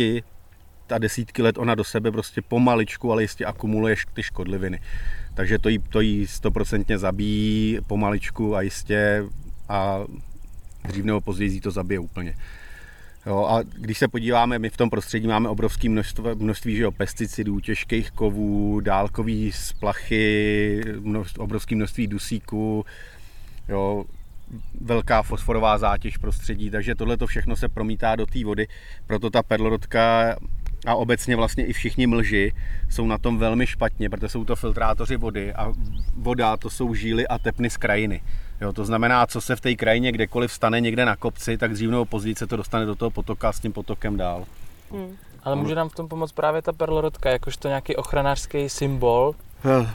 a 0.92 0.98
desítky 0.98 1.42
let 1.42 1.58
ona 1.58 1.76
do 1.76 1.84
sebe 1.84 2.12
prostě 2.12 2.42
pomaličku, 2.42 3.12
ale 3.12 3.22
jistě 3.22 3.46
akumuluje 3.46 3.96
ty 4.14 4.24
škodliviny. 4.24 4.80
Takže 5.34 5.60
to 5.60 5.70
jí, 5.70 5.80
to 5.80 6.02
jí 6.02 6.28
stoprocentně 6.28 6.98
zabíjí 6.98 7.80
pomaličku 7.88 8.56
a 8.56 8.62
jistě 8.62 9.26
a 9.70 10.00
dřív 10.88 11.06
nebo 11.06 11.22
později 11.22 11.62
to 11.62 11.72
zabije 11.72 12.00
úplně. 12.00 12.36
Jo, 13.26 13.46
a 13.46 13.64
když 13.64 13.98
se 13.98 14.08
podíváme, 14.08 14.60
my 14.60 14.70
v 14.70 14.78
tom 14.78 14.90
prostředí 14.90 15.28
máme 15.28 15.50
obrovské 15.50 15.90
množství, 15.90 16.24
množství 16.36 16.76
že 16.76 16.84
jo, 16.84 16.92
pesticidů, 16.92 17.60
těžkých 17.60 18.12
kovů, 18.12 18.80
dálkový 18.80 19.52
splachy, 19.52 20.82
množství, 21.00 21.40
obrovské 21.40 21.76
množství 21.76 22.08
dusíků, 22.08 22.86
jo, 23.68 24.06
velká 24.82 25.24
fosforová 25.24 25.78
zátěž 25.78 26.18
prostředí, 26.18 26.70
takže 26.70 26.96
tohle 26.96 27.18
to 27.18 27.28
všechno 27.28 27.56
se 27.56 27.70
promítá 27.70 28.16
do 28.16 28.26
té 28.26 28.46
vody, 28.46 28.68
proto 29.08 29.30
ta 29.30 29.44
perlorodka 29.44 30.36
a 30.86 30.96
obecně 30.96 31.36
vlastně 31.36 31.66
i 31.66 31.74
všichni 31.74 32.08
mlži 32.08 32.54
jsou 32.90 33.08
na 33.08 33.18
tom 33.18 33.38
velmi 33.38 33.68
špatně, 33.68 34.10
protože 34.10 34.30
jsou 34.30 34.46
to 34.46 34.56
filtrátoři 34.56 35.18
vody 35.18 35.54
a 35.54 35.74
voda 36.18 36.58
to 36.58 36.70
jsou 36.70 36.94
žíly 36.94 37.28
a 37.28 37.40
tepny 37.40 37.70
z 37.70 37.78
krajiny. 37.78 38.22
Jo, 38.62 38.74
to 38.74 38.86
znamená, 38.86 39.28
co 39.28 39.42
se 39.42 39.56
v 39.56 39.62
té 39.62 39.76
krajině 39.76 40.12
kdekoliv 40.12 40.52
stane 40.52 40.82
někde 40.82 41.06
na 41.06 41.16
kopci, 41.16 41.58
tak 41.58 41.74
dřív 41.74 41.90
nebo 41.90 42.06
později 42.06 42.36
se 42.36 42.48
to 42.48 42.58
dostane 42.58 42.86
do 42.86 42.96
toho 42.96 43.12
potoka 43.12 43.50
a 43.50 43.54
s 43.54 43.60
tím 43.60 43.74
potokem 43.74 44.18
dál. 44.18 44.46
Ale 45.44 45.56
může 45.56 45.76
nám 45.76 45.90
v 45.90 45.96
tom 45.96 46.08
pomoct 46.08 46.32
právě 46.32 46.62
ta 46.62 46.74
perlorodka, 46.74 47.30
jakožto 47.30 47.68
nějaký 47.68 47.96
ochranářský 47.96 48.70
symbol. 48.70 49.36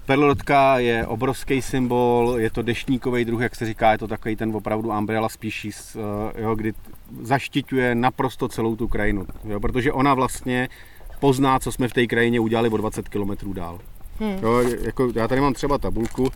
Perlorodka 0.07 0.79
je 0.79 1.07
obrovský 1.07 1.63
symbol, 1.63 2.35
je 2.39 2.51
to 2.51 2.63
deštníkový 2.63 3.25
druh, 3.25 3.41
jak 3.41 3.57
se 3.57 3.67
říká, 3.67 3.93
je 3.93 3.99
to 3.99 4.09
takový 4.09 4.37
ten 4.37 4.57
opravdu 4.57 4.89
umbrella 4.89 5.29
species, 5.29 5.97
eh, 5.97 6.43
jo, 6.43 6.55
kdy 6.55 6.73
zaštiťuje 7.23 7.95
naprosto 7.95 8.49
celou 8.49 8.77
tu 8.77 8.89
krajinu, 8.89 9.27
jo, 9.45 9.61
protože 9.61 9.93
ona 9.93 10.15
vlastně 10.15 10.69
pozná, 11.21 11.59
co 11.59 11.73
jsme 11.73 11.89
v 11.89 11.93
té 11.93 12.07
krajině 12.07 12.41
udělali 12.41 12.69
o 12.69 12.77
20 12.77 13.09
km 13.09 13.53
dál. 13.53 13.79
Hmm. 14.21 14.39
Jo, 14.43 14.59
jako, 14.81 15.13
já 15.15 15.29
tady 15.29 15.41
mám 15.41 15.55
třeba 15.55 15.79
tabulku, 15.79 16.31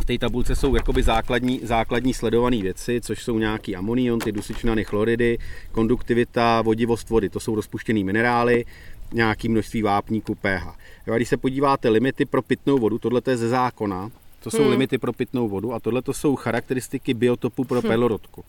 v 0.00 0.04
té 0.04 0.18
tabulce 0.18 0.56
jsou 0.56 0.74
jakoby 0.74 1.02
základní, 1.02 1.60
základní 1.62 2.14
sledované 2.14 2.56
věci, 2.56 3.00
což 3.00 3.22
jsou 3.22 3.38
nějaký 3.38 3.76
amonionty, 3.76 4.32
dusičnany, 4.32 4.84
chloridy, 4.84 5.38
konduktivita, 5.72 6.62
vodivost 6.62 7.10
vody, 7.10 7.28
to 7.28 7.40
jsou 7.40 7.54
rozpuštěné 7.54 8.04
minerály, 8.04 8.64
nějaké 9.12 9.48
množství 9.48 9.82
vápníku 9.82 10.34
pH. 10.34 10.66
Jo, 11.06 11.14
a 11.14 11.16
když 11.16 11.28
se 11.28 11.36
podíváte 11.36 11.88
limity 11.88 12.24
pro 12.24 12.42
pitnou 12.42 12.78
vodu, 12.78 12.98
tohle 12.98 13.22
je 13.26 13.36
ze 13.36 13.48
zákona, 13.48 14.10
to 14.42 14.50
jsou 14.50 14.62
hmm. 14.62 14.70
limity 14.70 14.98
pro 14.98 15.12
pitnou 15.12 15.48
vodu 15.48 15.72
a 15.72 15.80
tohle 15.80 16.02
to 16.02 16.12
jsou 16.12 16.36
charakteristiky 16.36 17.14
biotopu 17.14 17.64
pro 17.64 17.82
perlorodku. 17.82 18.44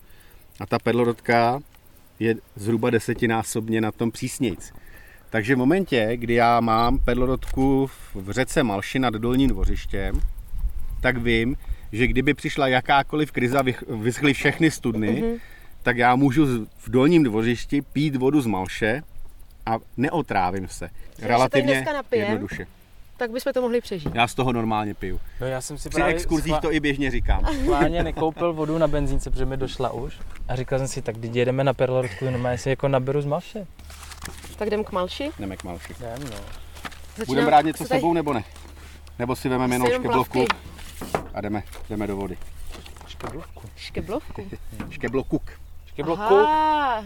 A 0.60 0.66
ta 0.66 0.78
perlorodka 0.78 1.60
je 2.18 2.34
zhruba 2.56 2.90
desetinásobně 2.90 3.80
na 3.80 3.92
tom 3.92 4.10
přísnějc. 4.10 4.72
Takže 5.30 5.54
v 5.54 5.58
momentě, 5.58 6.10
kdy 6.14 6.34
já 6.34 6.60
mám 6.60 6.98
perlorodku 6.98 7.90
v 8.14 8.30
řece 8.30 8.62
Malši 8.62 8.98
nad 8.98 9.14
Dolním 9.14 9.48
dvořištěm, 9.48 10.20
tak 11.00 11.16
vím, 11.16 11.56
že 11.92 12.06
kdyby 12.06 12.34
přišla 12.34 12.68
jakákoliv 12.68 13.32
krize 13.32 13.58
a 13.58 13.62
vych- 13.62 14.02
vyschly 14.02 14.34
všechny 14.34 14.70
studny, 14.70 15.22
mm-hmm. 15.22 15.38
tak 15.82 15.96
já 15.96 16.16
můžu 16.16 16.66
v 16.78 16.90
dolním 16.90 17.22
dvořišti 17.22 17.82
pít 17.82 18.16
vodu 18.16 18.40
z 18.40 18.46
Malše 18.46 19.02
a 19.66 19.76
neotrávím 19.96 20.68
se. 20.68 20.90
Relativně 21.22 21.72
dneska 21.74 21.92
napijem? 21.92 22.28
jednoduše. 22.30 22.66
Tak 23.16 23.30
bychom 23.30 23.52
to 23.52 23.60
mohli 23.62 23.80
přežít. 23.80 24.14
Já 24.14 24.28
z 24.28 24.34
toho 24.34 24.52
normálně 24.52 24.94
piju. 24.94 25.20
No 25.40 25.46
já 25.46 25.60
jsem 25.60 25.78
si 25.78 25.88
Při 25.88 25.96
právě 25.96 26.14
exkurzích 26.14 26.52
schvá- 26.52 26.60
to 26.60 26.72
i 26.72 26.80
běžně 26.80 27.10
říkám. 27.10 27.46
schválně 27.62 28.02
nekoupil 28.02 28.52
vodu 28.52 28.78
na 28.78 28.88
benzínce, 28.88 29.30
protože 29.30 29.44
mi 29.44 29.56
došla 29.56 29.90
už. 29.90 30.18
A 30.48 30.56
říkal 30.56 30.78
jsem 30.78 30.88
si, 30.88 31.02
tak 31.02 31.16
když 31.16 31.30
jedeme 31.34 31.64
na 31.64 31.74
perlorodku, 31.74 32.30
no 32.30 32.48
já 32.50 32.56
si 32.56 32.68
jako 32.70 32.88
naberu 32.88 33.20
z 33.22 33.26
malše. 33.26 33.66
Tak 34.56 34.66
jdem 34.66 34.84
k 34.84 34.92
Malši. 34.92 35.30
Jdeme 35.38 35.56
k 35.56 35.64
Malši. 35.64 35.94
Nevím, 36.00 36.30
no. 36.30 36.36
Budeme 37.26 37.46
brát 37.46 37.64
něco 37.64 37.78
co 37.78 37.84
s 37.84 37.88
tady- 37.88 38.00
sebou 38.00 38.12
nebo 38.14 38.32
ne? 38.32 38.44
Nebo 39.18 39.36
si 39.36 39.48
vezmeme 39.48 39.74
jenom 39.74 39.86
jenom 39.88 40.02
škeblovku 40.02 40.44
a 41.34 41.40
jdeme, 41.40 41.62
jdeme 41.90 42.06
do 42.06 42.16
vody. 42.16 42.38
Škeblovku. 43.76 44.42
Škeblokuk. 45.92 46.24
Škeblku. 46.24 46.46
Aha, 46.48 47.04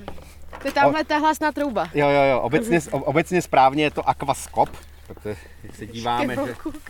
to 0.62 0.68
je 0.68 0.72
tamhle 0.72 1.04
ta 1.04 1.18
hlasná 1.18 1.52
trouba. 1.52 1.88
Jo, 1.94 2.08
jo, 2.08 2.22
jo, 2.22 2.40
obecně, 2.40 2.80
obecně 2.90 3.42
správně 3.42 3.84
je 3.84 3.90
to 3.90 4.08
aquaskop, 4.08 4.68
protože 5.06 5.36
se 5.74 5.86
díváme, 5.86 6.26
že 6.26 6.32
Škeblovku. 6.32 6.72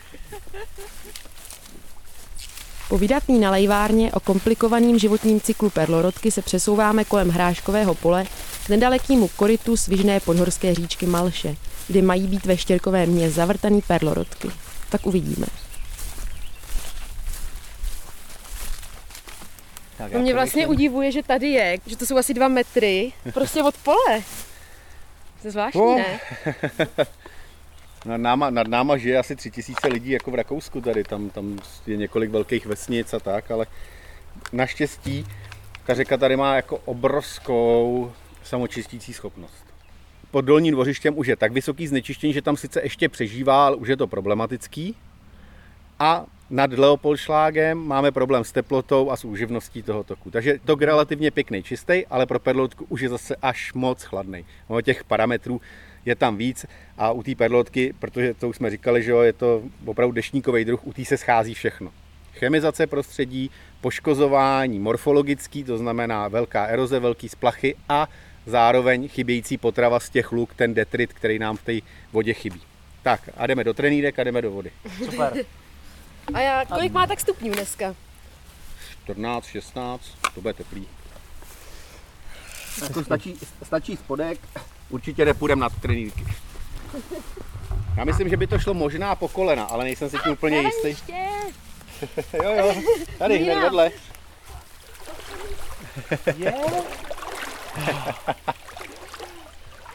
Po 2.88 2.98
vydatný 2.98 3.38
nalejvárně 3.38 4.12
o 4.12 4.20
komplikovaným 4.20 4.98
životním 4.98 5.40
cyklu 5.40 5.70
perlorodky 5.70 6.30
se 6.30 6.42
přesouváme 6.42 7.04
kolem 7.04 7.30
hráškového 7.30 7.94
pole 7.94 8.24
k 8.66 8.68
nedalekému 8.68 9.28
korytu 9.28 9.76
svižné 9.76 10.20
podhorské 10.20 10.74
říčky 10.74 11.06
Malše, 11.06 11.56
kde 11.88 12.02
mají 12.02 12.26
být 12.26 12.46
ve 12.46 12.56
štěrkovém 12.56 13.12
dně 13.12 13.30
zavrtaný 13.30 13.82
perlorodky. 13.82 14.48
Tak 14.90 15.06
uvidíme. 15.06 15.46
Tak, 19.98 20.12
To 20.12 20.18
mě 20.18 20.34
vlastně 20.34 20.66
udivuje, 20.66 21.12
že 21.12 21.22
tady 21.22 21.48
je, 21.48 21.78
že 21.86 21.96
to 21.96 22.06
jsou 22.06 22.16
asi 22.16 22.34
dva 22.34 22.48
metry, 22.48 23.12
prostě 23.34 23.62
od 23.62 23.74
pole. 23.76 24.22
To 25.42 25.48
je 25.48 25.50
zvláštní, 25.50 25.80
Oh. 25.80 25.96
ne? 25.96 26.20
Nad 28.04 28.16
náma, 28.16 28.50
nad 28.50 28.66
náma 28.68 28.96
žije 28.96 29.18
asi 29.18 29.36
tři 29.36 29.50
tisíce 29.50 29.88
lidí 29.88 30.10
jako 30.10 30.30
v 30.30 30.34
Rakousku 30.34 30.80
tady, 30.80 31.04
tam, 31.04 31.30
tam 31.30 31.58
je 31.86 31.96
několik 31.96 32.30
velkých 32.30 32.66
vesnic 32.66 33.14
a 33.14 33.20
tak, 33.20 33.50
ale 33.50 33.66
naštěstí 34.52 35.26
ta 35.86 35.94
řeka 35.94 36.16
tady 36.16 36.36
má 36.36 36.54
jako 36.56 36.76
obrovskou 36.84 38.12
samočistící 38.42 39.12
schopnost. 39.12 39.64
Pod 40.30 40.40
dolním 40.40 40.74
dvořištěm 40.74 41.18
už 41.18 41.26
je 41.26 41.36
tak 41.36 41.52
vysoký 41.52 41.86
znečištění, 41.86 42.32
že 42.32 42.42
tam 42.42 42.56
sice 42.56 42.80
ještě 42.82 43.08
přežívá, 43.08 43.66
ale 43.66 43.76
už 43.76 43.88
je 43.88 43.96
to 43.96 44.06
problematický. 44.06 44.96
A 45.98 46.24
nad 46.50 46.72
Leopoldšlágem 46.72 47.78
máme 47.78 48.10
problém 48.10 48.44
s 48.44 48.52
teplotou 48.52 49.10
a 49.10 49.16
s 49.16 49.24
úživností 49.24 49.82
toho 49.82 50.04
toku. 50.04 50.30
Takže 50.30 50.58
tok 50.64 50.82
relativně 50.82 51.30
pěkný, 51.30 51.62
čistý, 51.62 52.06
ale 52.06 52.26
pro 52.26 52.38
perlotku 52.38 52.86
už 52.88 53.00
je 53.00 53.08
zase 53.08 53.36
až 53.42 53.72
moc 53.72 54.02
chladný. 54.02 54.44
Ono 54.68 54.80
těch 54.80 55.04
parametrů 55.04 55.60
je 56.04 56.14
tam 56.14 56.36
víc 56.36 56.66
a 56.98 57.12
u 57.12 57.22
té 57.22 57.34
perlotky, 57.34 57.94
protože 57.98 58.34
to 58.34 58.48
už 58.48 58.56
jsme 58.56 58.70
říkali, 58.70 59.02
že 59.02 59.10
jo, 59.10 59.20
je 59.20 59.32
to 59.32 59.62
opravdu 59.84 60.12
dešníkový 60.12 60.64
druh, 60.64 60.86
u 60.86 60.92
té 60.92 61.04
se 61.04 61.16
schází 61.16 61.54
všechno. 61.54 61.92
Chemizace 62.32 62.86
prostředí, 62.86 63.50
poškozování 63.80 64.78
morfologický, 64.78 65.64
to 65.64 65.78
znamená 65.78 66.28
velká 66.28 66.66
eroze, 66.66 67.00
velký 67.00 67.28
splachy 67.28 67.74
a 67.88 68.08
zároveň 68.46 69.08
chybějící 69.08 69.58
potrava 69.58 70.00
z 70.00 70.10
těch 70.10 70.32
luk, 70.32 70.54
ten 70.54 70.74
detrit, 70.74 71.12
který 71.12 71.38
nám 71.38 71.56
v 71.56 71.62
té 71.62 71.72
vodě 72.12 72.34
chybí. 72.34 72.60
Tak 73.02 73.20
a 73.36 73.46
jdeme 73.46 73.64
do 73.64 73.74
trenýrek 73.74 74.18
a 74.18 74.24
jdeme 74.24 74.42
do 74.42 74.50
vody. 74.50 74.70
Super. 75.04 75.44
A 76.34 76.40
já, 76.40 76.64
kolik 76.64 76.92
má 76.92 77.06
tak 77.06 77.20
stupňů 77.20 77.52
dneska? 77.52 77.94
14, 79.04 79.46
16, 79.46 80.02
to 80.34 80.40
bude 80.40 80.54
teplý. 80.54 80.88
Jako 82.82 83.04
stačí, 83.04 83.34
stačí 83.62 83.96
spodek, 83.96 84.40
určitě 84.88 85.24
nepůjdem 85.24 85.58
na 85.58 85.68
trenýrky. 85.68 86.26
Já 87.96 88.04
myslím, 88.04 88.28
že 88.28 88.36
by 88.36 88.46
to 88.46 88.58
šlo 88.58 88.74
možná 88.74 89.14
po 89.14 89.28
kolena, 89.28 89.64
ale 89.64 89.84
nejsem 89.84 90.10
si 90.10 90.18
tím 90.18 90.32
úplně 90.32 90.58
jistý. 90.58 90.96
Jo, 92.32 92.52
jo, 92.52 92.74
tady 93.18 93.38
hned 93.38 93.60
vedle. 93.60 93.90
Je. 96.36 96.54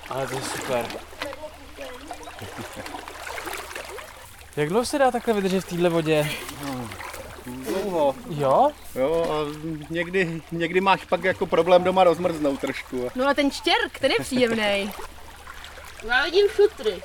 Ale 0.10 0.28
to 0.28 0.36
je 0.36 0.42
super. 0.42 0.86
Jak 4.62 4.70
dlouho 4.70 4.86
se 4.86 5.00
dá 5.00 5.12
takhle 5.12 5.34
vydržet 5.34 5.62
v 5.62 5.70
téhle 5.70 5.90
vodě? 5.90 6.32
Dlouho. 7.46 8.16
Jo? 8.30 8.70
Jo, 8.96 9.26
a 9.32 9.34
někdy, 9.90 10.42
někdy 10.52 10.82
máš 10.82 11.06
pak 11.06 11.24
jako 11.24 11.46
problém 11.46 11.84
doma 11.84 12.04
rozmrznout 12.04 12.60
trošku. 12.60 13.12
No 13.16 13.28
a 13.28 13.34
ten 13.34 13.52
štěrk, 13.52 14.00
ten 14.00 14.12
je 14.12 14.18
příjemný. 14.20 14.92
Já 16.08 16.24
vidím 16.24 16.48
šutry. 16.56 17.02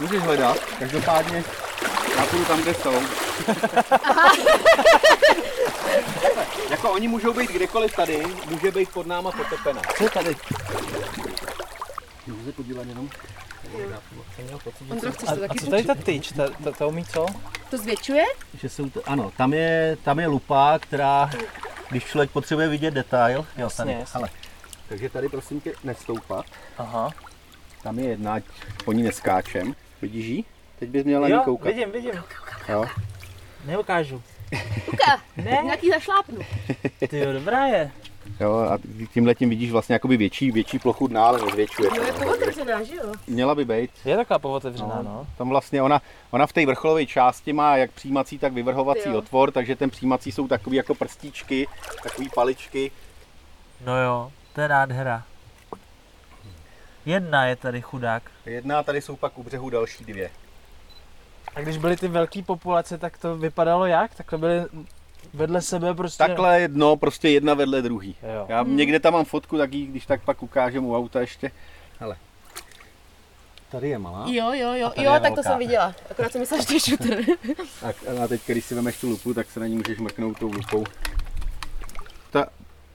Můžeš 0.00 0.22
hledat, 0.22 0.58
každopádně 0.78 1.44
já 2.16 2.26
půjdu 2.26 2.44
tam, 2.44 2.62
kde 2.62 2.74
jsou. 2.74 2.94
jako 6.70 6.90
oni 6.90 7.08
můžou 7.08 7.32
být 7.32 7.50
kdekoliv 7.50 7.96
tady, 7.96 8.22
může 8.46 8.70
být 8.70 8.88
pod 8.88 9.06
náma 9.06 9.30
potopena. 9.30 9.82
Co 9.96 10.04
je 10.04 10.10
tady? 10.10 10.36
Můžu 12.26 12.44
se 12.44 12.52
podívat 12.52 12.86
jenom? 12.86 13.10
Ondro, 14.90 15.12
chceš 15.12 15.28
A, 15.28 15.34
to 15.36 15.44
a 15.44 15.48
taky 15.48 15.58
co 15.60 15.70
tady 15.70 15.84
ta 15.84 15.94
tyč? 15.94 16.32
Ta, 16.32 16.48
ta, 16.64 16.70
ta 16.70 16.86
umí 16.86 17.04
co? 17.04 17.26
To 17.70 17.78
zvětšuje? 17.78 18.24
Že 18.60 18.68
jsou 18.68 18.90
to, 18.90 19.00
ano, 19.08 19.32
tam 19.36 19.52
je, 19.54 19.96
tam 20.04 20.18
je 20.20 20.26
lupa, 20.26 20.78
která, 20.78 21.30
když 21.90 22.04
člověk 22.04 22.30
potřebuje 22.30 22.68
vidět 22.68 22.90
detail, 22.94 23.38
jo, 23.38 23.46
Jasně, 23.56 23.92
jasně. 24.00 24.18
ale. 24.18 24.28
Takže 24.88 25.08
tady 25.08 25.28
prosím 25.28 25.60
tě 25.60 25.72
nestoupat, 25.84 26.46
Aha. 26.78 27.10
tam 27.82 27.98
je 27.98 28.08
jedna, 28.08 28.34
ať 28.34 28.44
po 28.84 28.92
ní 28.92 29.02
neskáčem. 29.02 29.74
Vidíš 30.02 30.26
ji? 30.26 30.44
Teď 30.78 30.88
bys 30.90 31.04
měla 31.04 31.28
Jo, 31.28 31.42
koukat. 31.44 31.66
vidím, 31.74 31.90
vidím. 31.92 32.12
Jo. 32.68 32.84
Neukážu. 33.64 34.22
Luka, 34.92 35.20
Ne, 35.36 35.58
nějaký 35.64 35.90
zašlápnu. 35.90 36.38
ty 37.08 37.18
jo, 37.18 37.32
dobrá 37.32 37.66
je. 37.66 37.90
Jo, 38.40 38.54
a 38.54 38.78
tímhle 39.12 39.34
tím 39.34 39.50
vidíš 39.50 39.72
vlastně 39.72 39.92
jakoby 39.92 40.16
větší, 40.16 40.50
větší 40.50 40.78
plochu 40.78 41.06
dna, 41.06 41.26
ale 41.26 41.40
nezvětšuje. 41.44 41.90
No 41.96 42.02
je 42.02 42.12
to 42.12 42.30
otevřená, 42.30 42.82
že 42.82 42.94
jo? 42.96 43.12
Měla 43.26 43.54
by 43.54 43.64
být. 43.64 43.90
Je 44.04 44.16
taková 44.16 44.38
povotevřená, 44.38 45.00
no. 45.02 45.26
Tam 45.38 45.48
vlastně 45.48 45.82
ona, 45.82 46.02
ona 46.30 46.46
v 46.46 46.52
té 46.52 46.66
vrcholové 46.66 47.06
části 47.06 47.52
má 47.52 47.76
jak 47.76 47.90
přijímací, 47.90 48.38
tak 48.38 48.52
vyvrhovací 48.52 49.08
Jo. 49.08 49.18
otvor, 49.18 49.50
takže 49.50 49.76
ten 49.76 49.90
přijímací 49.90 50.32
jsou 50.32 50.48
takový 50.48 50.76
jako 50.76 50.94
prstíčky, 50.94 51.68
takový 52.02 52.28
paličky. 52.34 52.90
No 53.86 54.02
jo, 54.02 54.32
to 54.52 54.60
je 54.60 54.68
nádhera. 54.68 55.22
Jedna 57.06 57.46
je 57.46 57.56
tady 57.56 57.82
chudák. 57.82 58.22
Jedna 58.46 58.78
a 58.78 58.82
tady 58.82 59.00
jsou 59.00 59.16
pak 59.16 59.38
u 59.38 59.42
břehu 59.42 59.70
další 59.70 60.04
dvě. 60.04 60.30
A 61.54 61.60
když 61.60 61.76
byly 61.76 61.96
ty 61.96 62.08
velké 62.08 62.42
populace, 62.42 62.98
tak 62.98 63.18
to 63.18 63.36
vypadalo 63.36 63.86
jak? 63.86 64.14
Takhle 64.14 64.38
byly 64.38 64.64
vedle 65.34 65.62
sebe 65.62 65.94
prostě... 65.94 66.18
Takhle 66.18 66.60
jedno, 66.60 66.96
prostě 66.96 67.28
jedna 67.28 67.54
vedle 67.54 67.82
druhý. 67.82 68.16
Jo. 68.22 68.46
Já 68.48 68.64
někde 68.68 69.00
tam 69.00 69.12
mám 69.12 69.24
fotku, 69.24 69.58
tak 69.58 69.74
ji, 69.74 69.86
když 69.86 70.06
tak 70.06 70.24
pak 70.24 70.42
ukážem 70.42 70.84
u 70.84 70.96
auta 70.96 71.20
ještě. 71.20 71.50
Hele, 71.98 72.16
Tady 73.72 73.88
je 73.88 73.98
malá. 73.98 74.24
Jo, 74.28 74.52
jo, 74.52 74.74
jo, 74.74 74.92
jo, 74.96 75.12
tak 75.22 75.34
to 75.34 75.42
jsem 75.42 75.58
viděla. 75.58 75.94
Akorát 76.10 76.32
jsem 76.32 76.40
myslela, 76.40 76.62
že 76.62 76.66
to 76.66 76.74
je 76.74 76.80
šutr. 76.80 77.16
Tak 77.80 77.96
a 78.24 78.28
teď, 78.28 78.40
když 78.46 78.64
si 78.64 78.74
vemeš 78.74 79.00
tu 79.00 79.08
lupu, 79.08 79.34
tak 79.34 79.50
se 79.50 79.60
na 79.60 79.66
ní 79.66 79.76
můžeš 79.76 79.98
mrknout 79.98 80.38
tou 80.38 80.52
lupou. 80.52 80.84
Ta 82.30 82.46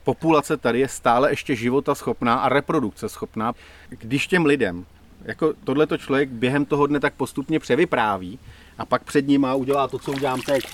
populace 0.04 0.56
tady 0.56 0.80
je 0.80 0.88
stále 0.88 1.32
ještě 1.32 1.56
života 1.56 1.94
schopná 1.94 2.34
a 2.34 2.48
reprodukce 2.48 3.08
schopná. 3.08 3.52
Když 3.88 4.26
těm 4.26 4.46
lidem, 4.46 4.86
jako 5.22 5.54
tohleto 5.64 5.98
člověk 5.98 6.28
během 6.28 6.64
toho 6.64 6.86
dne 6.86 7.00
tak 7.00 7.14
postupně 7.14 7.60
převypráví 7.60 8.38
a 8.78 8.84
pak 8.84 9.04
před 9.04 9.26
nima 9.26 9.54
udělá 9.54 9.88
to, 9.88 9.98
co 9.98 10.12
udělám 10.12 10.40
teď, 10.40 10.64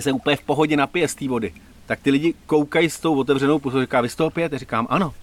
se 0.00 0.12
úplně 0.12 0.36
v 0.36 0.42
pohodě 0.42 0.76
napije 0.76 1.08
z 1.08 1.14
té 1.14 1.28
vody, 1.28 1.54
tak 1.86 2.00
ty 2.00 2.10
lidi 2.10 2.34
koukají 2.46 2.90
s 2.90 3.00
tou 3.00 3.18
otevřenou 3.18 3.58
pusou, 3.58 3.80
říká, 3.80 4.00
vy 4.00 4.08
z 4.08 4.14
toho 4.16 4.30
pijete? 4.30 4.58
Říkám, 4.58 4.86
ano. 4.90 5.14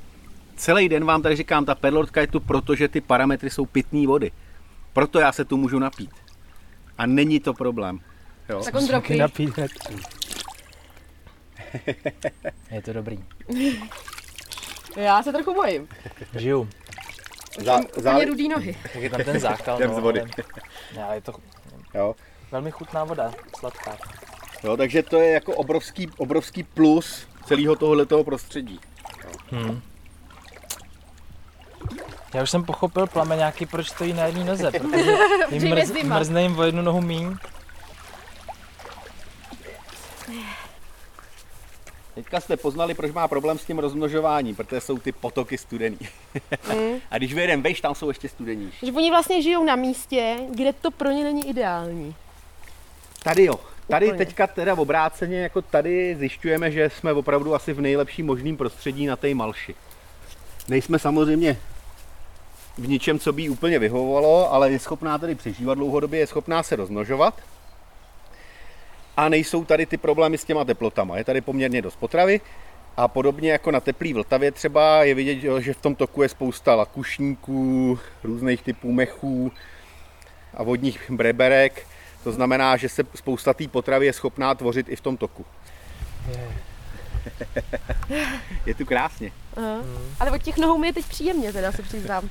Celý 0.56 0.90
den 0.90 1.06
vám 1.06 1.22
tady 1.22 1.36
říkám, 1.36 1.66
ta 1.66 1.76
perlotka 1.76 2.22
je 2.22 2.28
tu, 2.28 2.40
protože 2.40 2.88
ty 2.88 3.02
parametry 3.02 3.50
jsou 3.50 3.66
pitné 3.66 4.08
vody. 4.08 4.32
Proto 4.94 5.20
já 5.20 5.32
se 5.32 5.46
tu 5.46 5.58
můžu 5.58 5.80
napít. 5.80 6.12
A 6.98 7.06
není 7.06 7.40
to 7.40 7.54
problém. 7.54 8.00
Jo. 8.50 8.62
Tak 8.64 8.76
on 8.76 8.88
dropí. 8.88 9.22
Je 12.72 12.82
to 12.82 12.94
dobrý. 12.94 13.20
Já 14.96 15.24
se 15.24 15.32
trochu 15.32 15.54
bojím. 15.54 15.88
Žiju. 16.36 16.70
Zá, 17.64 17.80
Úplně 17.98 18.26
rudý 18.26 18.48
nohy. 18.50 18.78
Tak 18.94 18.96
je 18.96 19.10
tam 19.10 19.24
ten 19.24 19.40
zákal. 19.40 19.78
Jdem 19.78 19.94
z 19.96 20.00
vody. 20.00 20.22
ale- 20.22 20.30
Já, 20.96 21.14
je 21.14 21.22
to 21.22 21.34
jo. 21.94 22.16
velmi 22.52 22.72
chutná 22.72 23.04
voda, 23.04 23.32
sladká. 23.60 23.98
Jo, 24.64 24.78
takže 24.78 25.04
to 25.04 25.18
je 25.18 25.32
jako 25.32 25.56
obrovský, 25.56 26.10
obrovský 26.18 26.64
plus 26.64 27.28
celého 27.46 27.76
tohoto 27.76 28.24
prostředí. 28.24 28.80
Hmm. 29.52 29.82
Já 32.34 32.44
už 32.44 32.50
jsem 32.50 32.64
pochopil 32.64 33.08
plameňáky, 33.08 33.66
proč 33.66 33.90
stojí 33.90 34.14
na 34.14 34.26
jedné 34.26 34.44
noze, 34.44 34.72
protože 34.72 35.18
jim 35.52 35.70
mrz, 35.70 35.92
mrzne 36.04 36.44
jim 36.44 36.60
o 36.60 36.64
jednu 36.64 36.82
nohu 36.82 37.02
míň. 37.02 37.36
Teďka 42.16 42.40
jste 42.40 42.58
poznali, 42.58 42.94
proč 42.94 43.12
má 43.12 43.28
problém 43.28 43.58
s 43.58 43.66
tím 43.66 43.80
rozmnožováním, 43.80 44.56
protože 44.56 44.82
jsou 44.82 44.98
ty 44.98 45.12
potoky 45.12 45.58
studený. 45.58 45.98
A 47.12 47.18
když 47.18 47.34
vyjedeme 47.34 47.64
vejš, 47.64 47.82
tam 47.82 47.96
jsou 47.96 48.08
ještě 48.08 48.30
studenější. 48.30 48.86
Že 48.86 48.92
oni 48.92 49.10
vlastně 49.10 49.42
žijou 49.42 49.64
na 49.64 49.76
místě, 49.76 50.38
kde 50.50 50.74
to 50.74 50.92
pro 50.92 51.12
ně 51.12 51.24
není 51.24 51.50
ideální. 51.50 52.16
Tady 53.24 53.46
jo. 53.46 53.56
Tady 53.90 54.06
Úplně. 54.06 54.18
teďka 54.18 54.48
teda 54.48 54.76
obráceně, 54.76 55.42
jako 55.42 55.62
tady 55.62 56.16
zjišťujeme, 56.16 56.72
že 56.72 56.90
jsme 56.90 57.14
opravdu 57.14 57.56
asi 57.56 57.74
v 57.74 57.82
nejlepším 57.82 58.26
možným 58.26 58.58
prostředí 58.58 59.06
na 59.06 59.16
té 59.16 59.34
malši. 59.34 59.76
Nejsme 60.68 61.00
samozřejmě 61.00 61.58
v 62.78 62.88
ničem, 62.88 63.20
co 63.20 63.34
by 63.34 63.42
jí 63.42 63.50
úplně 63.50 63.80
vyhovovalo, 63.80 64.54
ale 64.54 64.72
je 64.72 64.80
schopná 64.80 65.18
tady 65.18 65.36
přežívat 65.36 65.74
dlouhodobě, 65.74 66.20
je 66.20 66.28
schopná 66.28 66.64
se 66.64 66.76
rozmnožovat. 66.76 67.42
A 69.18 69.30
nejsou 69.30 69.66
tady 69.66 69.86
ty 69.86 69.98
problémy 69.98 70.38
s 70.38 70.46
těma 70.46 70.66
teplotama. 70.66 71.18
Je 71.18 71.24
tady 71.24 71.42
poměrně 71.42 71.82
dost 71.82 71.96
potravy 71.96 72.42
a 72.98 73.08
podobně 73.08 73.52
jako 73.52 73.72
na 73.72 73.80
teplý 73.80 74.14
Vltavě 74.14 74.52
třeba 74.52 75.04
je 75.04 75.16
vidět, 75.16 75.62
že 75.62 75.74
v 75.74 75.82
tom 75.82 75.96
toku 75.96 76.22
je 76.22 76.30
spousta 76.30 76.76
lakušníků, 76.76 78.00
různých 78.24 78.62
typů 78.62 78.92
mechů 78.92 79.52
a 80.54 80.64
vodních 80.64 81.12
breberek. 81.12 81.88
To 82.24 82.32
znamená, 82.32 82.78
že 82.78 82.90
se 82.90 83.04
spousta 83.16 83.54
té 83.54 83.68
potravy 83.68 84.06
je 84.06 84.14
schopná 84.14 84.56
tvořit 84.56 84.90
i 84.90 84.96
v 84.96 85.02
tom 85.02 85.18
toku. 85.18 85.46
je 88.66 88.76
tu 88.76 88.86
krásně. 88.86 89.32
Aha. 89.58 89.84
Ale 90.20 90.32
od 90.32 90.44
těch 90.44 90.58
nohou 90.58 90.78
mi 90.78 90.88
je 90.88 90.94
teď 90.94 91.06
příjemně, 91.06 91.54
teda 91.54 91.72
se 91.72 91.82
přiznám. 91.82 92.30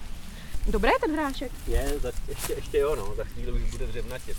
Dobré 0.66 0.90
ten 1.00 1.12
hrášek. 1.12 1.52
Je, 1.66 1.95
ještě, 2.28 2.52
ještě 2.52 2.78
jo, 2.78 2.97
no, 2.97 3.14
za 3.14 3.25
chvíli 3.25 3.52
už 3.52 3.71
bude 3.71 3.87
dřevnatě. 3.87 4.35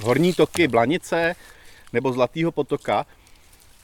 Horní 0.00 0.32
toky 0.32 0.68
Blanice 0.68 1.36
nebo 1.92 2.12
Zlatého 2.12 2.52
potoka, 2.52 3.06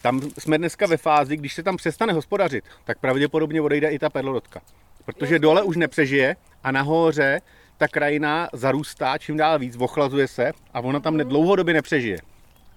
tam 0.03 0.21
jsme 0.39 0.59
dneska 0.59 0.87
ve 0.87 0.97
fázi, 0.97 1.37
když 1.37 1.55
se 1.55 1.63
tam 1.63 1.77
přestane 1.77 2.13
hospodařit, 2.13 2.65
tak 2.85 2.99
pravděpodobně 2.99 3.61
odejde 3.61 3.89
i 3.89 3.99
ta 3.99 4.11
perlorodka. 4.11 4.61
Protože 5.05 5.39
dole 5.39 5.63
už 5.63 5.77
nepřežije 5.77 6.37
a 6.65 6.73
nahoře 6.73 7.41
ta 7.81 7.89
krajina 7.89 8.49
zarůstá 8.53 9.19
čím 9.19 9.37
dál 9.37 9.59
víc, 9.59 9.77
ochlazuje 9.79 10.29
se 10.29 10.53
a 10.75 10.81
ona 10.81 11.01
tam 11.01 11.17
ne- 11.17 11.25
dlouhodobě 11.25 11.75
nepřežije. 11.75 12.19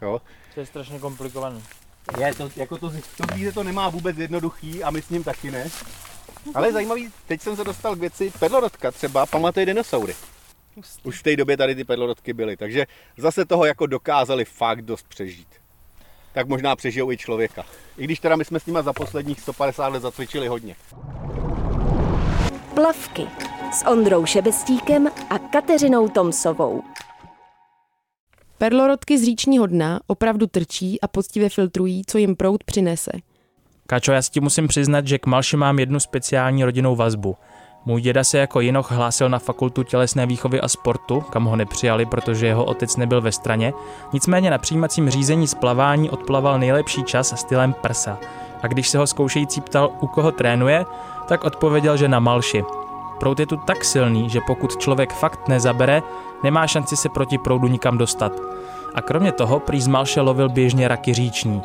Jo? 0.01 0.21
To 0.53 0.59
je 0.59 0.65
strašně 0.65 0.99
komplikovaný. 0.99 1.63
Je, 2.19 2.33
to, 2.33 2.49
jako 2.55 2.77
to, 2.77 2.89
to 2.89 3.23
zvíře 3.33 3.51
to 3.51 3.63
nemá 3.63 3.89
vůbec 3.89 4.17
jednoduchý 4.17 4.83
a 4.83 4.91
my 4.91 5.01
s 5.01 5.09
ním 5.09 5.23
taky 5.23 5.51
ne. 5.51 5.67
Ale 6.55 6.67
je 6.67 6.73
zajímavý, 6.73 7.09
teď 7.27 7.41
jsem 7.41 7.55
se 7.55 7.63
dostal 7.63 7.95
k 7.95 7.99
věci, 7.99 8.31
perlorodka 8.39 8.91
třeba 8.91 9.25
pamatuje 9.25 9.65
dinosaury. 9.65 10.15
Už 11.03 11.19
v 11.19 11.23
té 11.23 11.35
době 11.35 11.57
tady 11.57 11.75
ty 11.75 11.83
perlorodky 11.83 12.33
byly, 12.33 12.57
takže 12.57 12.85
zase 13.17 13.45
toho 13.45 13.65
jako 13.65 13.87
dokázali 13.87 14.45
fakt 14.45 14.81
dost 14.81 15.07
přežít. 15.07 15.47
Tak 16.33 16.47
možná 16.47 16.75
přežijou 16.75 17.11
i 17.11 17.17
člověka. 17.17 17.65
I 17.97 18.03
když 18.03 18.19
teda 18.19 18.35
my 18.35 18.45
jsme 18.45 18.59
s 18.59 18.65
nima 18.65 18.81
za 18.81 18.93
posledních 18.93 19.39
150 19.39 19.87
let 19.87 20.01
zacvičili 20.01 20.47
hodně. 20.47 20.75
Plavky 22.75 23.27
s 23.73 23.85
Ondrou 23.87 24.25
Šebestíkem 24.25 25.07
a 25.29 25.39
Kateřinou 25.39 26.07
Tomsovou. 26.07 26.83
Perlorodky 28.57 29.17
z 29.17 29.23
říčního 29.23 29.67
dna 29.67 29.99
opravdu 30.07 30.47
trčí 30.47 31.01
a 31.01 31.07
poctivě 31.07 31.49
filtrují, 31.49 32.01
co 32.07 32.17
jim 32.17 32.35
proud 32.35 32.63
přinese. 32.63 33.11
Kačo, 33.87 34.11
já 34.11 34.21
si 34.21 34.31
ti 34.31 34.39
musím 34.39 34.67
přiznat, 34.67 35.07
že 35.07 35.19
k 35.19 35.25
Malši 35.25 35.57
mám 35.57 35.79
jednu 35.79 35.99
speciální 35.99 36.63
rodinnou 36.63 36.95
vazbu. 36.95 37.35
Můj 37.85 38.01
děda 38.01 38.23
se 38.23 38.37
jako 38.37 38.61
jinoch 38.61 38.91
hlásil 38.91 39.29
na 39.29 39.39
fakultu 39.39 39.83
tělesné 39.83 40.25
výchovy 40.25 40.61
a 40.61 40.67
sportu, 40.67 41.21
kam 41.21 41.45
ho 41.45 41.55
nepřijali, 41.55 42.05
protože 42.05 42.47
jeho 42.47 42.65
otec 42.65 42.97
nebyl 42.97 43.21
ve 43.21 43.31
straně. 43.31 43.73
Nicméně 44.13 44.49
na 44.49 44.57
přijímacím 44.57 45.09
řízení 45.09 45.47
z 45.47 45.53
plavání 45.53 46.09
odplaval 46.09 46.59
nejlepší 46.59 47.03
čas 47.03 47.39
stylem 47.39 47.73
prsa. 47.73 48.19
A 48.61 48.67
když 48.67 48.89
se 48.89 48.97
ho 48.97 49.07
zkoušející 49.07 49.61
ptal, 49.61 49.91
u 50.01 50.07
koho 50.07 50.31
trénuje, 50.31 50.85
tak 51.27 51.43
odpověděl, 51.43 51.97
že 51.97 52.07
na 52.07 52.19
Malši. 52.19 52.63
Proud 53.23 53.39
je 53.39 53.45
tu 53.45 53.57
tak 53.57 53.85
silný, 53.85 54.29
že 54.29 54.41
pokud 54.47 54.77
člověk 54.77 55.13
fakt 55.13 55.47
nezabere, 55.47 56.01
nemá 56.43 56.67
šanci 56.67 56.97
se 56.97 57.09
proti 57.09 57.37
proudu 57.37 57.67
nikam 57.67 57.97
dostat. 57.97 58.39
A 58.93 59.01
kromě 59.01 59.31
toho 59.31 59.59
prý 59.59 59.81
z 59.81 59.87
Malše 59.87 60.21
lovil 60.21 60.49
běžně 60.49 60.87
raky 60.87 61.13
říční. 61.13 61.61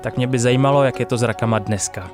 Tak 0.00 0.16
mě 0.16 0.26
by 0.26 0.38
zajímalo, 0.38 0.84
jak 0.84 1.00
je 1.00 1.06
to 1.06 1.16
s 1.16 1.22
rakama 1.22 1.58
dneska. 1.58 2.10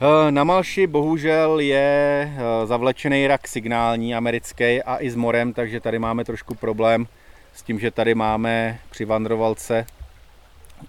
Eh, 0.00 0.30
Na 0.30 0.44
Malši 0.44 0.86
bohužel 0.86 1.60
je 1.60 2.32
eh, 2.36 2.66
zavlečený 2.66 3.26
rak 3.26 3.48
signální 3.48 4.14
americký 4.14 4.82
a 4.82 4.96
i 4.96 5.10
s 5.10 5.16
morem, 5.16 5.52
takže 5.52 5.80
tady 5.80 5.98
máme 5.98 6.24
trošku 6.24 6.54
problém 6.54 7.06
s 7.54 7.62
tím, 7.62 7.78
že 7.78 7.90
tady 7.90 8.14
máme 8.14 8.78
při 8.90 9.04
vandrovalce 9.04 9.86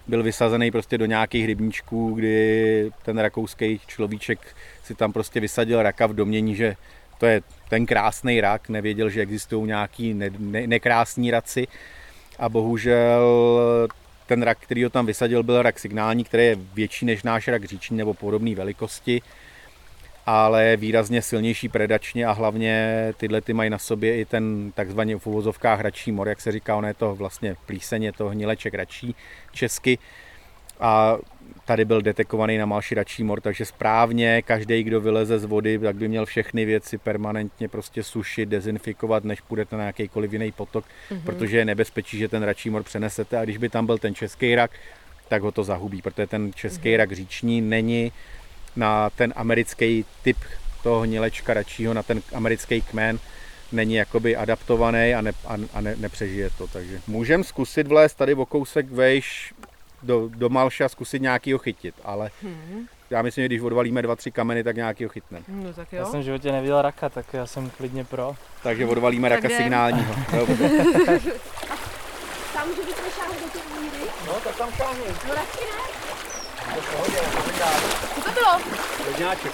byl 0.07 0.23
vysazený 0.23 0.71
prostě 0.71 0.97
do 0.97 1.05
nějakých 1.05 1.45
rybníčků, 1.45 2.13
kdy 2.13 2.91
ten 3.05 3.19
rakouský 3.19 3.81
človíček 3.87 4.55
si 4.83 4.95
tam 4.95 5.13
prostě 5.13 5.39
vysadil 5.39 5.83
raka 5.83 6.07
v 6.07 6.13
domění, 6.13 6.55
že 6.55 6.75
to 7.17 7.25
je 7.25 7.41
ten 7.69 7.85
krásný 7.85 8.41
rak, 8.41 8.69
nevěděl, 8.69 9.09
že 9.09 9.21
existují 9.21 9.67
nějaký 9.67 10.13
ne, 10.13 10.29
ne, 10.39 10.67
nekrásní 10.67 11.31
raci. 11.31 11.67
A 12.39 12.49
bohužel 12.49 13.27
ten 14.25 14.43
rak, 14.43 14.57
který 14.59 14.83
ho 14.83 14.89
tam 14.89 15.05
vysadil, 15.05 15.43
byl 15.43 15.61
rak 15.61 15.79
signální, 15.79 16.23
který 16.23 16.43
je 16.43 16.57
větší 16.73 17.05
než 17.05 17.23
náš 17.23 17.47
rak 17.47 17.65
říční 17.65 17.97
nebo 17.97 18.13
podobné 18.13 18.55
velikosti, 18.55 19.21
ale 20.27 20.77
výrazně 20.77 21.21
silnější 21.21 21.69
predačně 21.69 22.25
a 22.25 22.31
hlavně 22.31 23.13
tyhle 23.17 23.41
ty 23.41 23.53
mají 23.53 23.69
na 23.69 23.77
sobě 23.77 24.19
i 24.19 24.25
ten 24.25 24.71
takzvaný 24.75 25.15
v 25.15 25.27
uvozovkách 25.27 25.79
hračí 25.79 26.11
mor, 26.11 26.27
jak 26.27 26.41
se 26.41 26.51
říká, 26.51 26.75
ono 26.75 26.87
je 26.87 26.93
to 26.93 27.15
vlastně 27.15 27.55
plíseň, 27.65 28.03
je 28.03 28.13
to 28.13 28.29
hnileček 28.29 28.73
hračí 28.73 29.15
česky 29.51 29.97
a 30.79 31.17
tady 31.65 31.85
byl 31.85 32.01
detekovaný 32.01 32.57
na 32.57 32.65
malší 32.65 32.95
račí 32.95 33.23
mor, 33.23 33.41
takže 33.41 33.65
správně 33.65 34.41
každý, 34.41 34.83
kdo 34.83 35.01
vyleze 35.01 35.39
z 35.39 35.45
vody, 35.45 35.79
tak 35.79 35.95
by 35.95 36.07
měl 36.07 36.25
všechny 36.25 36.65
věci 36.65 36.97
permanentně 36.97 37.67
prostě 37.67 38.03
sušit, 38.03 38.49
dezinfikovat, 38.49 39.23
než 39.23 39.41
půjdete 39.41 39.77
na 39.77 39.85
jakýkoliv 39.85 40.33
jiný 40.33 40.51
potok, 40.51 40.85
mm-hmm. 40.85 41.21
protože 41.23 41.57
je 41.57 41.65
nebezpečí, 41.65 42.17
že 42.17 42.27
ten 42.27 42.43
račí 42.43 42.69
mor 42.69 42.83
přenesete 42.83 43.37
a 43.37 43.43
když 43.43 43.57
by 43.57 43.69
tam 43.69 43.85
byl 43.85 43.97
ten 43.97 44.15
český 44.15 44.55
rak, 44.55 44.71
tak 45.27 45.41
ho 45.41 45.51
to 45.51 45.63
zahubí, 45.63 46.01
protože 46.01 46.27
ten 46.27 46.51
český 46.53 46.89
mm-hmm. 46.89 46.97
rak 46.97 47.11
říční 47.11 47.61
není 47.61 48.11
na 48.77 49.09
ten 49.09 49.33
americký 49.35 50.05
typ 50.23 50.37
toho 50.83 51.01
hnilečka 51.01 51.53
račího, 51.53 51.93
na 51.93 52.03
ten 52.03 52.21
americký 52.33 52.81
kmen, 52.81 53.19
není 53.71 53.95
jakoby 53.95 54.35
adaptovaný 54.35 55.13
a, 55.15 55.21
ne, 55.21 55.31
a, 55.47 55.55
a 55.73 55.81
ne, 55.81 55.95
nepřežije 55.95 56.49
to. 56.57 56.67
Takže 56.67 57.01
můžeme 57.07 57.43
zkusit 57.43 57.87
vlézt 57.87 58.17
tady 58.17 58.33
o 58.33 58.45
kousek 58.45 58.91
vejš 58.91 59.53
do, 60.03 60.29
do 60.35 60.49
Malša 60.49 60.85
a 60.85 60.89
zkusit 60.89 61.21
nějakýho 61.21 61.59
chytit, 61.59 61.95
ale 62.03 62.29
hmm. 62.41 62.85
já 63.09 63.21
myslím, 63.21 63.43
že 63.43 63.47
když 63.47 63.61
odvalíme 63.61 64.01
dva, 64.01 64.15
tři 64.15 64.31
kameny, 64.31 64.63
tak 64.63 64.75
nějakýho 64.75 65.09
chytneme. 65.09 65.45
No 65.47 65.73
tak 65.73 65.93
Já 65.93 66.05
jsem 66.05 66.19
v 66.19 66.23
životě 66.23 66.51
neviděl 66.51 66.81
raka, 66.81 67.09
tak 67.09 67.25
já 67.33 67.45
jsem 67.45 67.69
klidně 67.69 68.03
pro. 68.03 68.35
Takže 68.63 68.85
odvalíme 68.85 69.29
Tak 69.29 69.35
raka 69.35 69.47
jdem. 69.47 69.57
signálního. 69.57 70.13
Tam, 72.53 72.69
že 72.75 72.81
bychom 72.81 73.05
šáhli 73.15 73.35
do 73.41 73.49
těch 73.53 73.81
míry. 73.81 74.09
No, 74.27 74.33
tak 74.33 74.55
tam 74.55 74.71
šáhni. 74.71 75.03
No 75.27 75.33
radši 75.35 75.59
ne. 75.59 76.36
Co 78.15 78.21
to 78.23 78.31
bylo? 78.31 78.61
Ledňáček. 79.07 79.51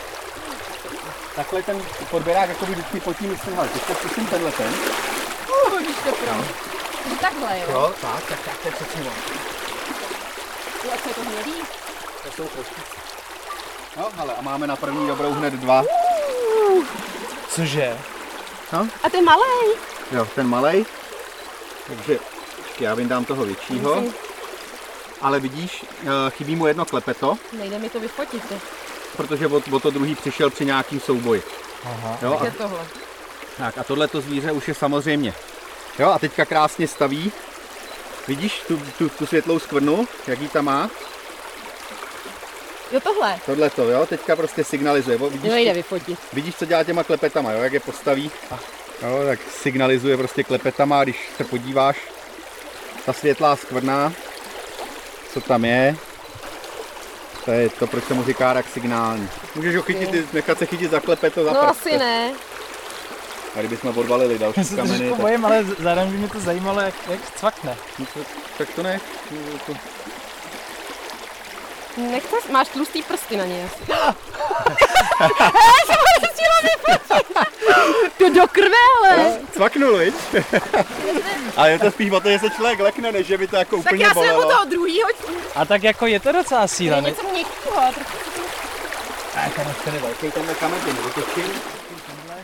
Takhle 1.35 1.63
ten 1.63 1.81
podběrák 2.09 2.49
jako 2.49 2.65
by 2.65 2.71
vždycky 2.71 2.99
pod 2.99 3.17
tím 3.17 3.29
myslím, 3.29 3.59
ale 3.59 3.67
teď 3.67 3.81
zkusím 3.97 4.27
tenhle 4.27 4.51
ten. 4.51 4.73
Uh, 5.67 5.77
vidíš 5.77 5.95
to 6.03 6.11
pro. 6.11 6.45
Takhle, 7.21 7.59
jo. 7.59 7.65
Jo, 7.71 7.93
tak, 8.01 8.23
tak, 8.29 8.39
tak, 8.63 8.75
přesně 8.75 9.01
ono. 9.01 9.11
Jo, 10.83 10.91
a 10.93 10.97
co 11.03 11.09
je 11.09 11.15
to 11.15 11.21
hnědý? 11.21 11.53
To 12.23 12.31
jsou 12.31 12.47
trošku. 12.47 12.81
No, 13.97 14.09
ale 14.17 14.33
a 14.33 14.41
máme 14.41 14.67
na 14.67 14.75
první 14.75 15.07
dobrou 15.07 15.31
hned 15.31 15.53
dva. 15.53 15.83
Cože? 17.49 17.97
A 19.03 19.09
ten 19.09 19.25
malej. 19.25 19.75
Jo, 20.11 20.27
ten 20.35 20.47
malej. 20.47 20.85
Takže 21.87 22.19
já 22.79 22.93
vyndám 22.95 23.25
toho 23.25 23.45
většího. 23.45 24.03
Ale 25.23 25.39
vidíš, 25.39 25.85
eh, 26.03 26.07
chybí 26.29 26.55
mu 26.55 26.67
jedno 26.67 26.85
klepeto, 26.85 27.37
Nejde 27.57 27.79
mi 27.79 27.89
to 27.89 27.99
vyfotit, 27.99 28.45
ty. 28.49 28.55
protože 29.17 29.47
o, 29.47 29.61
o 29.71 29.79
to 29.79 29.89
druhý 29.89 30.15
přišel 30.15 30.49
při 30.49 30.65
nějakým 30.65 30.99
souboji. 30.99 31.43
Aha. 31.85 32.17
Jo, 32.21 32.39
Je 32.43 32.49
a, 32.49 32.53
tohle. 32.57 32.79
tak, 33.57 33.77
a 33.77 33.83
tohle 33.83 34.07
to 34.07 34.21
zvíře 34.21 34.51
už 34.51 34.67
je 34.67 34.73
samozřejmě. 34.73 35.33
Jo, 35.99 36.09
a 36.09 36.19
teďka 36.19 36.45
krásně 36.45 36.87
staví. 36.87 37.31
Vidíš 38.27 38.61
tu, 38.67 38.81
tu, 38.97 39.09
tu 39.09 39.25
světlou 39.25 39.59
skvrnu, 39.59 40.07
jak 40.27 40.39
ji 40.41 40.47
tam 40.47 40.65
má? 40.65 40.89
Jo, 42.91 42.99
tohle. 42.99 43.39
Tohle 43.45 43.69
to, 43.69 43.89
jo, 43.89 44.05
teďka 44.05 44.35
prostě 44.35 44.63
signalizuje. 44.63 45.17
bo 45.17 45.29
Vidíš, 45.29 45.51
nejde 45.51 45.73
vyfotit. 45.73 46.19
vidíš, 46.33 46.55
co 46.55 46.65
dělá 46.65 46.83
těma 46.83 47.03
klepetama, 47.03 47.51
jo, 47.51 47.63
jak 47.63 47.73
je 47.73 47.79
postaví. 47.79 48.31
Jo, 49.01 49.19
tak 49.25 49.39
signalizuje 49.61 50.17
prostě 50.17 50.43
klepetama, 50.43 50.99
a 50.99 51.03
když 51.03 51.29
se 51.37 51.43
podíváš, 51.43 51.97
ta 53.05 53.13
světlá 53.13 53.55
skvrna, 53.55 54.13
co 55.33 55.41
tam 55.41 55.65
je, 55.65 55.95
to 57.45 57.51
je 57.51 57.69
to, 57.69 57.87
proč 57.87 58.03
se 58.05 58.13
mu 58.13 58.23
říká 58.23 58.53
rak 58.53 58.65
signální. 58.73 59.29
Můžeš 59.55 59.75
ho 59.75 59.81
chytit, 59.81 60.33
nechat 60.33 60.57
se 60.59 60.65
chytit 60.65 60.91
za 60.91 60.99
klepeto, 60.99 61.43
za 61.43 61.51
No 61.53 61.59
prst. 61.59 61.69
asi 61.69 61.97
ne. 61.97 62.31
A 63.55 63.59
kdybychom 63.59 63.97
odvalili 63.97 64.33
Já 64.33 64.39
další 64.39 64.63
se 64.63 64.75
kameny, 64.75 64.97
trošku 64.97 65.15
tak, 65.15 65.21
bojím, 65.21 65.45
ale 65.45 65.63
zároveň 65.79 66.11
by 66.11 66.17
mě 66.17 66.27
to 66.27 66.39
zajímalo, 66.39 66.79
jak, 66.81 66.93
jak 67.09 67.19
cvakne. 67.35 67.77
no, 67.99 68.05
to- 68.13 68.19
tak 68.57 68.69
to 68.75 68.83
ne. 68.83 68.99
To, 69.65 69.73
Nechce, 71.97 72.35
máš 72.51 72.67
tlustý 72.67 73.01
prsty 73.03 73.37
na 73.37 73.45
něj 73.45 73.63
asi. 73.65 73.83
To 78.17 78.29
do 78.29 78.47
krve, 78.47 78.77
ale. 78.99 79.39
cvaknul, 79.51 79.97
viď? 79.97 80.13
Ale 81.57 81.71
je 81.71 81.79
to 81.79 81.91
spíš 81.91 82.11
o 82.11 82.19
to, 82.19 82.29
že 82.29 82.39
se 82.39 82.49
člověk 82.49 82.79
lekne, 82.79 83.11
než 83.11 83.27
že 83.27 83.37
by 83.37 83.47
to 83.47 83.55
jako 83.55 83.75
Tak 83.77 83.85
úplně 83.85 84.05
já 84.05 84.13
jsem 84.13 84.35
u 84.35 84.41
toho 84.41 84.65
druhýho. 84.65 85.09
A 85.55 85.65
tak 85.65 85.83
jako 85.83 86.05
je 86.05 86.19
to 86.19 86.31
docela 86.31 86.67
síla, 86.67 87.01
ne? 87.01 87.09
něco 87.09 87.23
měkkýho. 87.31 87.81
je 89.93 89.99
velký, 89.99 90.27
nevytočím. 90.85 91.61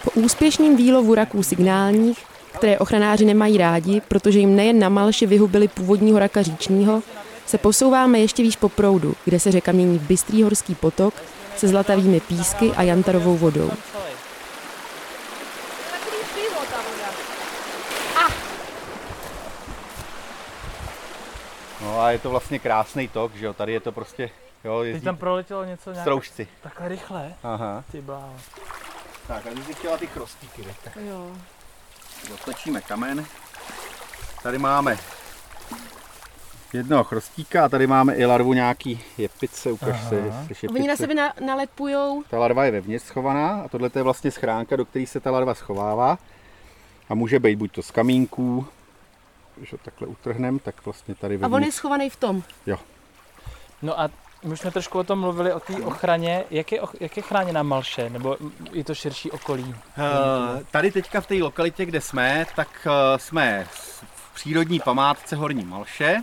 Po 0.04 0.12
úspěšném 0.12 0.75
výlovu 0.75 1.15
raků 1.15 1.43
signálních, 1.43 2.25
které 2.58 2.80
ochranáři 2.80 3.25
nemají 3.25 3.58
rádi, 3.58 4.02
protože 4.08 4.39
jim 4.39 4.56
nejen 4.56 4.80
na 4.80 4.89
Malši 4.89 5.25
vyhubili 5.25 5.67
původního 5.67 6.19
raka 6.19 6.41
říčního, 6.41 7.02
se 7.45 7.58
posouváme 7.58 8.19
ještě 8.19 8.43
výš 8.43 8.56
po 8.56 8.69
proudu, 8.69 9.15
kde 9.25 9.39
se 9.39 9.52
řeka 9.52 9.71
mění 9.71 9.99
v 9.99 10.02
bystrý 10.02 10.43
horský 10.43 10.75
potok 10.75 11.13
se 11.58 11.67
zlatavými 11.67 12.19
písky 12.19 12.71
a 12.75 12.84
jantarovou 12.84 13.38
vodou. 13.38 13.71
No 21.82 21.98
a 22.09 22.11
je 22.11 22.19
to 22.19 22.29
vlastně 22.29 22.59
krásný 22.59 23.07
tok, 23.07 23.35
že 23.35 23.45
jo, 23.45 23.53
tady 23.53 23.73
je 23.73 23.79
to 23.79 23.91
prostě, 23.91 24.29
jo, 24.63 24.79
Teď 24.79 24.87
jezdí 24.87 25.05
tam 25.05 25.17
proletělo 25.17 25.65
něco 25.65 25.91
nějak 25.91 26.03
stroužci. 26.03 26.47
takhle 26.61 26.87
rychle. 26.87 27.33
Aha. 27.43 27.83
Ty 27.91 28.01
bláho. 28.01 28.33
Tak 29.27 29.47
a 29.47 29.49
ty 29.49 29.63
jsi 29.63 29.73
chtěla 29.73 29.97
ty 29.97 30.07
krostíky, 30.07 30.61
viď? 30.61 30.75
tak 30.83 30.95
Jo. 30.95 31.31
otočíme 32.33 32.81
kamen. 32.81 33.25
Tady 34.43 34.57
máme 34.57 34.97
jednoho 36.73 37.03
chrostíka 37.03 37.65
a 37.65 37.69
tady 37.69 37.87
máme 37.87 38.15
i 38.15 38.25
larvu 38.25 38.53
nějaký 38.53 39.01
jepice, 39.17 39.71
ukaž 39.71 39.95
Aha. 39.99 40.09
se, 40.09 40.15
jestli 40.49 40.67
Oni 40.67 40.87
na 40.87 40.95
sebe 40.95 41.13
na, 41.15 41.33
nalepujou. 41.45 42.23
Ta 42.29 42.39
larva 42.39 42.65
je 42.65 42.71
vevnitř 42.71 43.05
schovaná 43.05 43.61
a 43.61 43.67
tohle 43.67 43.89
je 43.95 44.03
vlastně 44.03 44.31
schránka, 44.31 44.75
do 44.75 44.85
které 44.85 45.05
se 45.07 45.19
ta 45.19 45.31
larva 45.31 45.53
schovává. 45.53 46.17
A 47.09 47.15
může 47.15 47.39
být 47.39 47.55
buď 47.55 47.71
to 47.71 47.81
z 47.81 47.91
kamínků, 47.91 48.67
když 49.59 49.71
ho 49.71 49.77
takhle 49.77 50.07
utrhnem, 50.07 50.59
tak 50.59 50.85
vlastně 50.85 51.15
tady 51.15 51.39
A 51.41 51.47
on 51.47 51.63
je 51.63 51.71
schovaný 51.71 52.09
v 52.09 52.15
tom. 52.15 52.43
No 53.81 53.99
a 53.99 54.09
my 54.43 54.53
už 54.53 54.59
jsme 54.59 54.71
trošku 54.71 54.99
o 54.99 55.03
tom 55.03 55.19
mluvili, 55.19 55.53
o 55.53 55.59
té 55.59 55.73
ochraně. 55.73 56.43
Jak 56.51 56.71
je, 56.71 56.81
jak 56.99 57.17
je 57.17 57.23
chráněná 57.23 57.63
Malše? 57.63 58.09
Nebo 58.09 58.37
i 58.71 58.83
to 58.83 58.95
širší 58.95 59.31
okolí? 59.31 59.75
Eh, 59.97 60.63
Tady 60.71 60.91
teďka 60.91 61.21
v 61.21 61.27
té 61.27 61.35
lokalitě, 61.35 61.85
kde 61.85 62.01
jsme, 62.01 62.45
tak 62.55 62.87
eh, 62.87 63.19
jsme 63.19 63.67
v 63.71 64.33
přírodní 64.33 64.79
památce 64.79 65.35
Horní 65.35 65.65
Malše. 65.65 66.17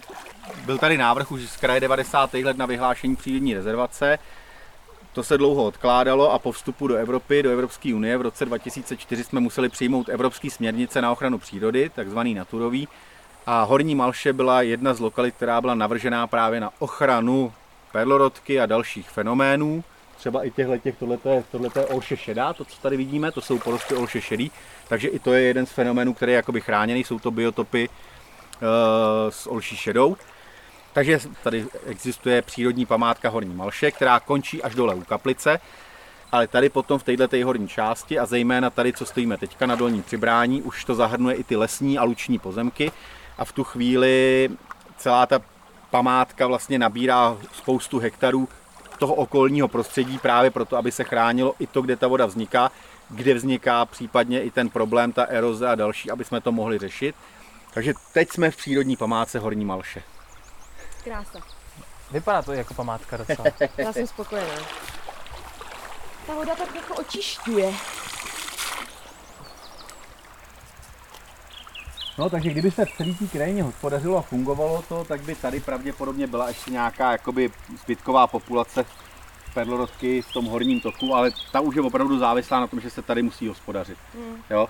Byl 0.64 0.78
tady 0.78 0.98
návrh 0.98 1.32
už 1.32 1.42
z 1.42 1.56
kraje 1.56 1.80
90. 1.80 2.34
let 2.34 2.56
na 2.56 2.66
vyhlášení 2.66 3.16
přírodní 3.16 3.54
rezervace. 3.54 4.18
To 5.12 5.22
se 5.22 5.38
dlouho 5.38 5.64
odkládalo 5.64 6.32
a 6.32 6.38
po 6.38 6.52
vstupu 6.52 6.86
do 6.86 6.96
Evropy, 6.96 7.42
do 7.42 7.50
Evropské 7.50 7.94
unie 7.94 8.18
v 8.18 8.20
roce 8.20 8.44
2004 8.44 9.24
jsme 9.24 9.40
museli 9.40 9.68
přijmout 9.68 10.08
evropské 10.08 10.50
směrnice 10.50 11.02
na 11.02 11.12
ochranu 11.12 11.38
přírody, 11.38 11.90
takzvaný 11.94 12.34
naturový. 12.34 12.88
A 13.46 13.62
Horní 13.62 13.94
Malše 13.94 14.32
byla 14.32 14.62
jedna 14.62 14.94
z 14.94 15.00
lokalit, 15.00 15.34
která 15.34 15.60
byla 15.60 15.74
navržená 15.74 16.26
právě 16.26 16.60
na 16.60 16.70
ochranu 16.78 17.52
perlorodky 17.92 18.60
a 18.60 18.66
dalších 18.66 19.10
fenoménů. 19.10 19.84
Třeba 20.16 20.44
i 20.44 20.50
těchto, 20.50 20.78
těch, 20.78 20.96
tohleto 20.98 21.28
je, 21.80 21.86
olše 21.86 22.16
šedá, 22.16 22.52
to, 22.52 22.64
co 22.64 22.80
tady 22.82 22.96
vidíme, 22.96 23.32
to 23.32 23.40
jsou 23.40 23.58
porosty 23.58 23.94
olše 23.94 24.20
šedý. 24.20 24.50
Takže 24.88 25.08
i 25.08 25.18
to 25.18 25.32
je 25.32 25.42
jeden 25.42 25.66
z 25.66 25.70
fenoménů, 25.72 26.14
který 26.14 26.32
je 26.32 26.36
jakoby 26.36 26.60
chráněný, 26.60 27.04
jsou 27.04 27.18
to 27.18 27.30
biotopy 27.30 27.88
e, 27.88 27.88
s 29.30 29.46
olší 29.46 29.76
šedou. 29.76 30.16
Takže 30.92 31.20
tady 31.42 31.66
existuje 31.86 32.42
přírodní 32.42 32.86
památka 32.86 33.28
Horní 33.28 33.54
Malše, 33.54 33.90
která 33.90 34.20
končí 34.20 34.62
až 34.62 34.74
dole 34.74 34.94
u 34.94 35.02
Kaplice. 35.02 35.60
Ale 36.32 36.46
tady 36.46 36.68
potom 36.68 36.98
v 36.98 37.02
této 37.02 37.36
horní 37.44 37.68
části 37.68 38.18
a 38.18 38.26
zejména 38.26 38.70
tady, 38.70 38.92
co 38.92 39.06
stojíme 39.06 39.36
teďka 39.36 39.66
na 39.66 39.74
dolním 39.74 40.02
přibrání, 40.02 40.62
už 40.62 40.84
to 40.84 40.94
zahrnuje 40.94 41.36
i 41.36 41.44
ty 41.44 41.56
lesní 41.56 41.98
a 41.98 42.04
luční 42.04 42.38
pozemky. 42.38 42.92
A 43.38 43.44
v 43.44 43.52
tu 43.52 43.64
chvíli 43.64 44.48
celá 44.96 45.26
ta 45.26 45.40
památka 45.90 46.46
vlastně 46.46 46.78
nabírá 46.78 47.36
spoustu 47.52 47.98
hektarů 47.98 48.48
toho 48.98 49.14
okolního 49.14 49.68
prostředí 49.68 50.18
právě 50.18 50.50
proto, 50.50 50.76
aby 50.76 50.92
se 50.92 51.04
chránilo 51.04 51.54
i 51.58 51.66
to, 51.66 51.82
kde 51.82 51.96
ta 51.96 52.08
voda 52.08 52.26
vzniká, 52.26 52.70
kde 53.10 53.34
vzniká 53.34 53.84
případně 53.84 54.42
i 54.42 54.50
ten 54.50 54.68
problém, 54.68 55.12
ta 55.12 55.24
eroze 55.24 55.68
a 55.68 55.74
další, 55.74 56.10
aby 56.10 56.24
jsme 56.24 56.40
to 56.40 56.52
mohli 56.52 56.78
řešit. 56.78 57.14
Takže 57.74 57.94
teď 58.12 58.32
jsme 58.32 58.50
v 58.50 58.56
přírodní 58.56 58.96
památce 58.96 59.38
Horní 59.38 59.64
Malše. 59.64 60.02
Krása. 61.04 61.38
Vypadá 62.10 62.42
to 62.42 62.52
jako 62.52 62.74
památka 62.74 63.16
docela. 63.16 63.44
Já 63.78 63.92
jsem 63.92 64.06
spokojená. 64.06 64.54
Ta 66.26 66.34
voda 66.34 66.54
tak 66.54 66.74
jako 66.74 66.94
očišťuje. 66.94 67.72
No, 72.18 72.30
takže 72.30 72.50
kdyby 72.50 72.70
se 72.70 72.84
v 72.84 72.96
celé 72.96 73.14
té 73.14 73.26
krajině 73.26 73.62
hospodařilo 73.62 74.16
a 74.16 74.22
fungovalo 74.22 74.84
to, 74.88 75.04
tak 75.04 75.20
by 75.20 75.34
tady 75.34 75.60
pravděpodobně 75.60 76.26
byla 76.26 76.48
ještě 76.48 76.70
nějaká 76.70 77.12
jakoby 77.12 77.50
zbytková 77.82 78.26
populace 78.26 78.84
perlorodky 79.54 80.22
v 80.22 80.32
tom 80.32 80.44
horním 80.44 80.80
toku, 80.80 81.14
ale 81.14 81.30
ta 81.52 81.60
už 81.60 81.76
je 81.76 81.82
opravdu 81.82 82.18
závislá 82.18 82.60
na 82.60 82.66
tom, 82.66 82.80
že 82.80 82.90
se 82.90 83.02
tady 83.02 83.22
musí 83.22 83.48
hospodařit. 83.48 83.98
Jo? 84.50 84.68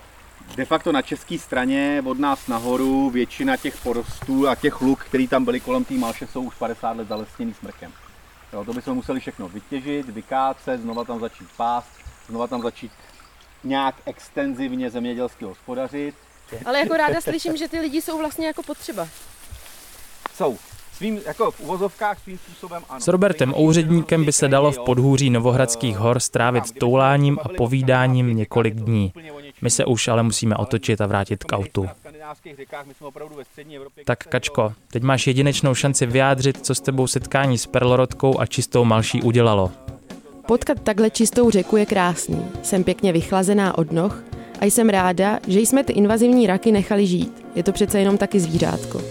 De 0.55 0.65
facto 0.65 0.91
na 0.91 1.01
české 1.01 1.37
straně 1.37 2.03
od 2.05 2.19
nás 2.19 2.47
nahoru 2.47 3.09
většina 3.09 3.57
těch 3.57 3.81
porostů 3.83 4.47
a 4.47 4.55
těch 4.55 4.81
luk, 4.81 5.03
které 5.03 5.27
tam 5.27 5.45
byly 5.45 5.59
kolem 5.59 5.85
té 5.85 5.93
malše, 5.93 6.27
jsou 6.27 6.41
už 6.41 6.55
50 6.55 6.97
let 6.97 7.07
zalesněný 7.07 7.53
smrkem. 7.53 7.91
Jo, 8.53 8.65
to 8.65 8.73
bychom 8.73 8.95
museli 8.95 9.19
všechno 9.19 9.47
vytěžit, 9.47 10.09
vykácet, 10.09 10.81
znova 10.81 11.03
tam 11.03 11.19
začít 11.19 11.47
pást, 11.57 11.89
znova 12.27 12.47
tam 12.47 12.61
začít 12.61 12.91
nějak 13.63 13.95
extenzivně 14.05 14.89
zemědělsky 14.89 15.45
hospodařit. 15.45 16.15
Ale 16.65 16.79
jako 16.79 16.97
ráda 16.97 17.21
slyším, 17.21 17.57
že 17.57 17.67
ty 17.67 17.79
lidi 17.79 18.01
jsou 18.01 18.17
vlastně 18.17 18.47
jako 18.47 18.63
potřeba. 18.63 19.07
Jsou. 20.35 20.57
Svým, 20.93 21.21
jako 21.25 21.51
v 21.51 21.59
uvozovkách 21.59 22.19
svým 22.23 22.37
způsobem 22.37 22.83
ano. 22.89 23.01
S 23.01 23.07
Robertem 23.07 23.53
Ouředníkem 23.53 24.25
by 24.25 24.31
se 24.31 24.47
dalo 24.47 24.71
v 24.71 24.79
podhůří 24.79 25.29
Novohradských 25.29 25.97
hor 25.97 26.19
strávit 26.19 26.63
touláním 26.79 27.39
a 27.43 27.49
povídáním 27.49 28.37
několik 28.37 28.75
dní. 28.75 29.13
My 29.61 29.69
se 29.69 29.85
už 29.85 30.07
ale 30.07 30.23
musíme 30.23 30.55
otočit 30.55 31.01
a 31.01 31.07
vrátit 31.07 31.43
k 31.43 31.55
autu. 31.55 31.87
Tak 34.05 34.23
Kačko, 34.23 34.73
teď 34.91 35.03
máš 35.03 35.27
jedinečnou 35.27 35.75
šanci 35.75 36.05
vyjádřit, 36.05 36.65
co 36.65 36.75
s 36.75 36.81
tebou 36.81 37.07
setkání 37.07 37.57
s 37.57 37.65
perlorodkou 37.65 38.39
a 38.39 38.45
čistou 38.45 38.85
malší 38.85 39.21
udělalo. 39.21 39.71
Potkat 40.47 40.81
takhle 40.81 41.09
čistou 41.09 41.49
řeku 41.49 41.77
je 41.77 41.85
krásný. 41.85 42.45
Jsem 42.63 42.83
pěkně 42.83 43.11
vychlazená 43.11 43.77
od 43.77 43.91
noh 43.91 44.23
a 44.61 44.65
jsem 44.65 44.89
ráda, 44.89 45.39
že 45.47 45.59
jsme 45.59 45.83
ty 45.83 45.93
invazivní 45.93 46.47
raky 46.47 46.71
nechali 46.71 47.07
žít. 47.07 47.45
Je 47.55 47.63
to 47.63 47.71
přece 47.71 47.99
jenom 47.99 48.17
taky 48.17 48.39
zvířátko. 48.39 49.01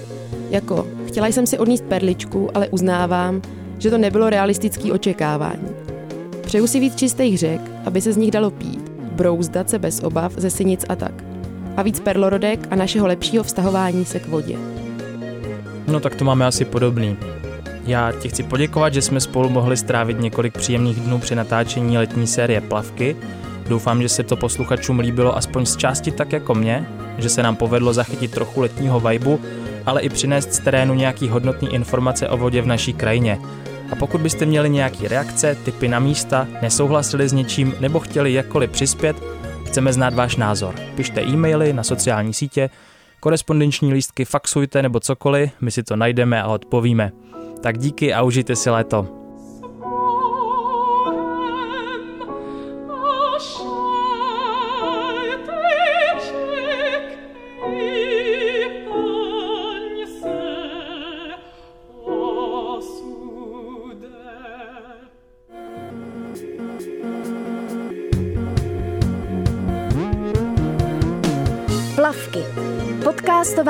Jako, 0.51 0.87
chtěla 1.07 1.27
jsem 1.27 1.47
si 1.47 1.59
odníst 1.59 1.85
perličku, 1.85 2.51
ale 2.55 2.69
uznávám, 2.69 3.43
že 3.79 3.91
to 3.91 3.99
nebylo 3.99 4.31
realistický 4.31 4.93
očekávání. 4.93 5.69
Přeju 6.43 6.67
si 6.67 6.81
víc 6.81 6.97
čistých 6.97 7.39
řek, 7.39 7.61
aby 7.85 8.01
se 8.01 8.13
z 8.13 8.17
nich 8.17 8.31
dalo 8.31 8.51
pít, 8.51 8.89
brouzdat 8.89 9.71
se 9.71 9.79
bez 9.79 10.01
obav 10.03 10.33
ze 10.37 10.51
synic 10.51 10.85
a 10.89 10.97
tak. 10.97 11.25
A 11.77 11.83
víc 11.83 12.01
perlorodek 12.01 12.69
a 12.71 12.77
našeho 12.77 13.07
lepšího 13.07 13.45
vztahování 13.45 14.05
se 14.05 14.21
k 14.21 14.29
vodě. 14.29 14.57
No 15.89 16.01
tak 16.01 16.15
to 16.15 16.25
máme 16.25 16.47
asi 16.47 16.65
podobný. 16.65 17.17
Já 17.87 18.13
ti 18.13 18.29
chci 18.29 18.43
poděkovat, 18.43 18.95
že 18.95 19.03
jsme 19.03 19.21
spolu 19.21 19.49
mohli 19.49 19.77
strávit 19.77 20.21
několik 20.21 20.59
příjemných 20.59 21.01
dnů 21.01 21.19
při 21.19 21.35
natáčení 21.35 21.99
letní 21.99 22.27
série 22.27 22.61
Plavky. 22.61 23.17
Doufám, 23.69 24.03
že 24.03 24.09
se 24.09 24.23
to 24.23 24.37
posluchačům 24.37 24.99
líbilo 24.99 25.37
aspoň 25.37 25.67
z 25.67 25.77
části 25.77 26.11
tak 26.11 26.33
jako 26.33 26.55
mě, 26.55 26.89
že 27.19 27.29
se 27.29 27.43
nám 27.43 27.57
povedlo 27.57 27.93
zachytit 27.93 28.31
trochu 28.31 28.61
letního 28.61 29.01
vajbu, 29.01 29.41
ale 29.87 30.03
i 30.03 30.09
přinést 30.09 30.55
z 30.55 30.59
terénu 30.59 30.95
nějaký 30.95 31.29
hodnotný 31.29 31.75
informace 31.75 32.29
o 32.29 32.37
vodě 32.37 32.63
v 32.63 32.67
naší 32.67 32.93
krajině. 32.93 33.39
A 33.93 33.97
pokud 33.97 34.21
byste 34.21 34.47
měli 34.47 34.71
nějaké 34.71 35.09
reakce, 35.09 35.57
typy 35.65 35.89
na 35.89 35.99
místa, 35.99 36.49
nesouhlasili 36.63 37.29
s 37.29 37.33
něčím 37.33 37.75
nebo 37.81 38.01
chtěli 38.01 38.33
jakkoliv 38.33 38.71
přispět, 38.71 39.17
chceme 39.67 39.93
znát 39.93 40.15
váš 40.15 40.37
názor. 40.37 40.75
Pište 40.95 41.23
e-maily 41.23 41.73
na 41.73 41.83
sociální 41.83 42.35
sítě, 42.35 42.71
korespondenční 43.21 43.93
lístky 43.93 44.25
faxujte 44.25 44.83
nebo 44.83 45.01
cokoliv, 45.01 45.51
my 45.61 45.71
si 45.71 45.83
to 45.83 45.97
najdeme 45.97 46.43
a 46.43 46.49
odpovíme. 46.49 47.13
Tak 47.61 47.79
díky 47.79 48.15
a 48.15 48.23
užijte 48.23 48.57
si 48.57 48.71
léto. 48.71 49.26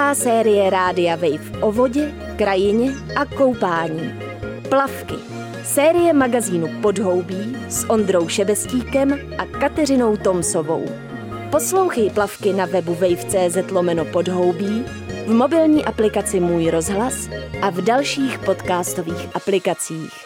Podcastová 0.06 0.32
série 0.32 0.70
Rádia 0.70 1.16
Wave 1.16 1.60
o 1.60 1.72
vodě, 1.72 2.14
krajině 2.38 2.92
a 3.16 3.24
koupání. 3.24 4.14
Plavky. 4.68 5.14
Série 5.64 6.12
magazínu 6.12 6.68
Podhoubí 6.82 7.56
s 7.68 7.90
Ondrou 7.90 8.28
Šebestíkem 8.28 9.18
a 9.38 9.46
Kateřinou 9.46 10.16
Tomsovou. 10.16 10.84
Poslouchej 11.50 12.10
plavky 12.10 12.52
na 12.52 12.66
webu 12.66 12.94
wave.cz 12.94 13.70
lomeno 13.70 14.04
podhoubí, 14.04 14.84
v 15.26 15.30
mobilní 15.30 15.84
aplikaci 15.84 16.40
Můj 16.40 16.70
rozhlas 16.70 17.28
a 17.62 17.70
v 17.70 17.80
dalších 17.80 18.38
podcastových 18.38 19.28
aplikacích. 19.34 20.25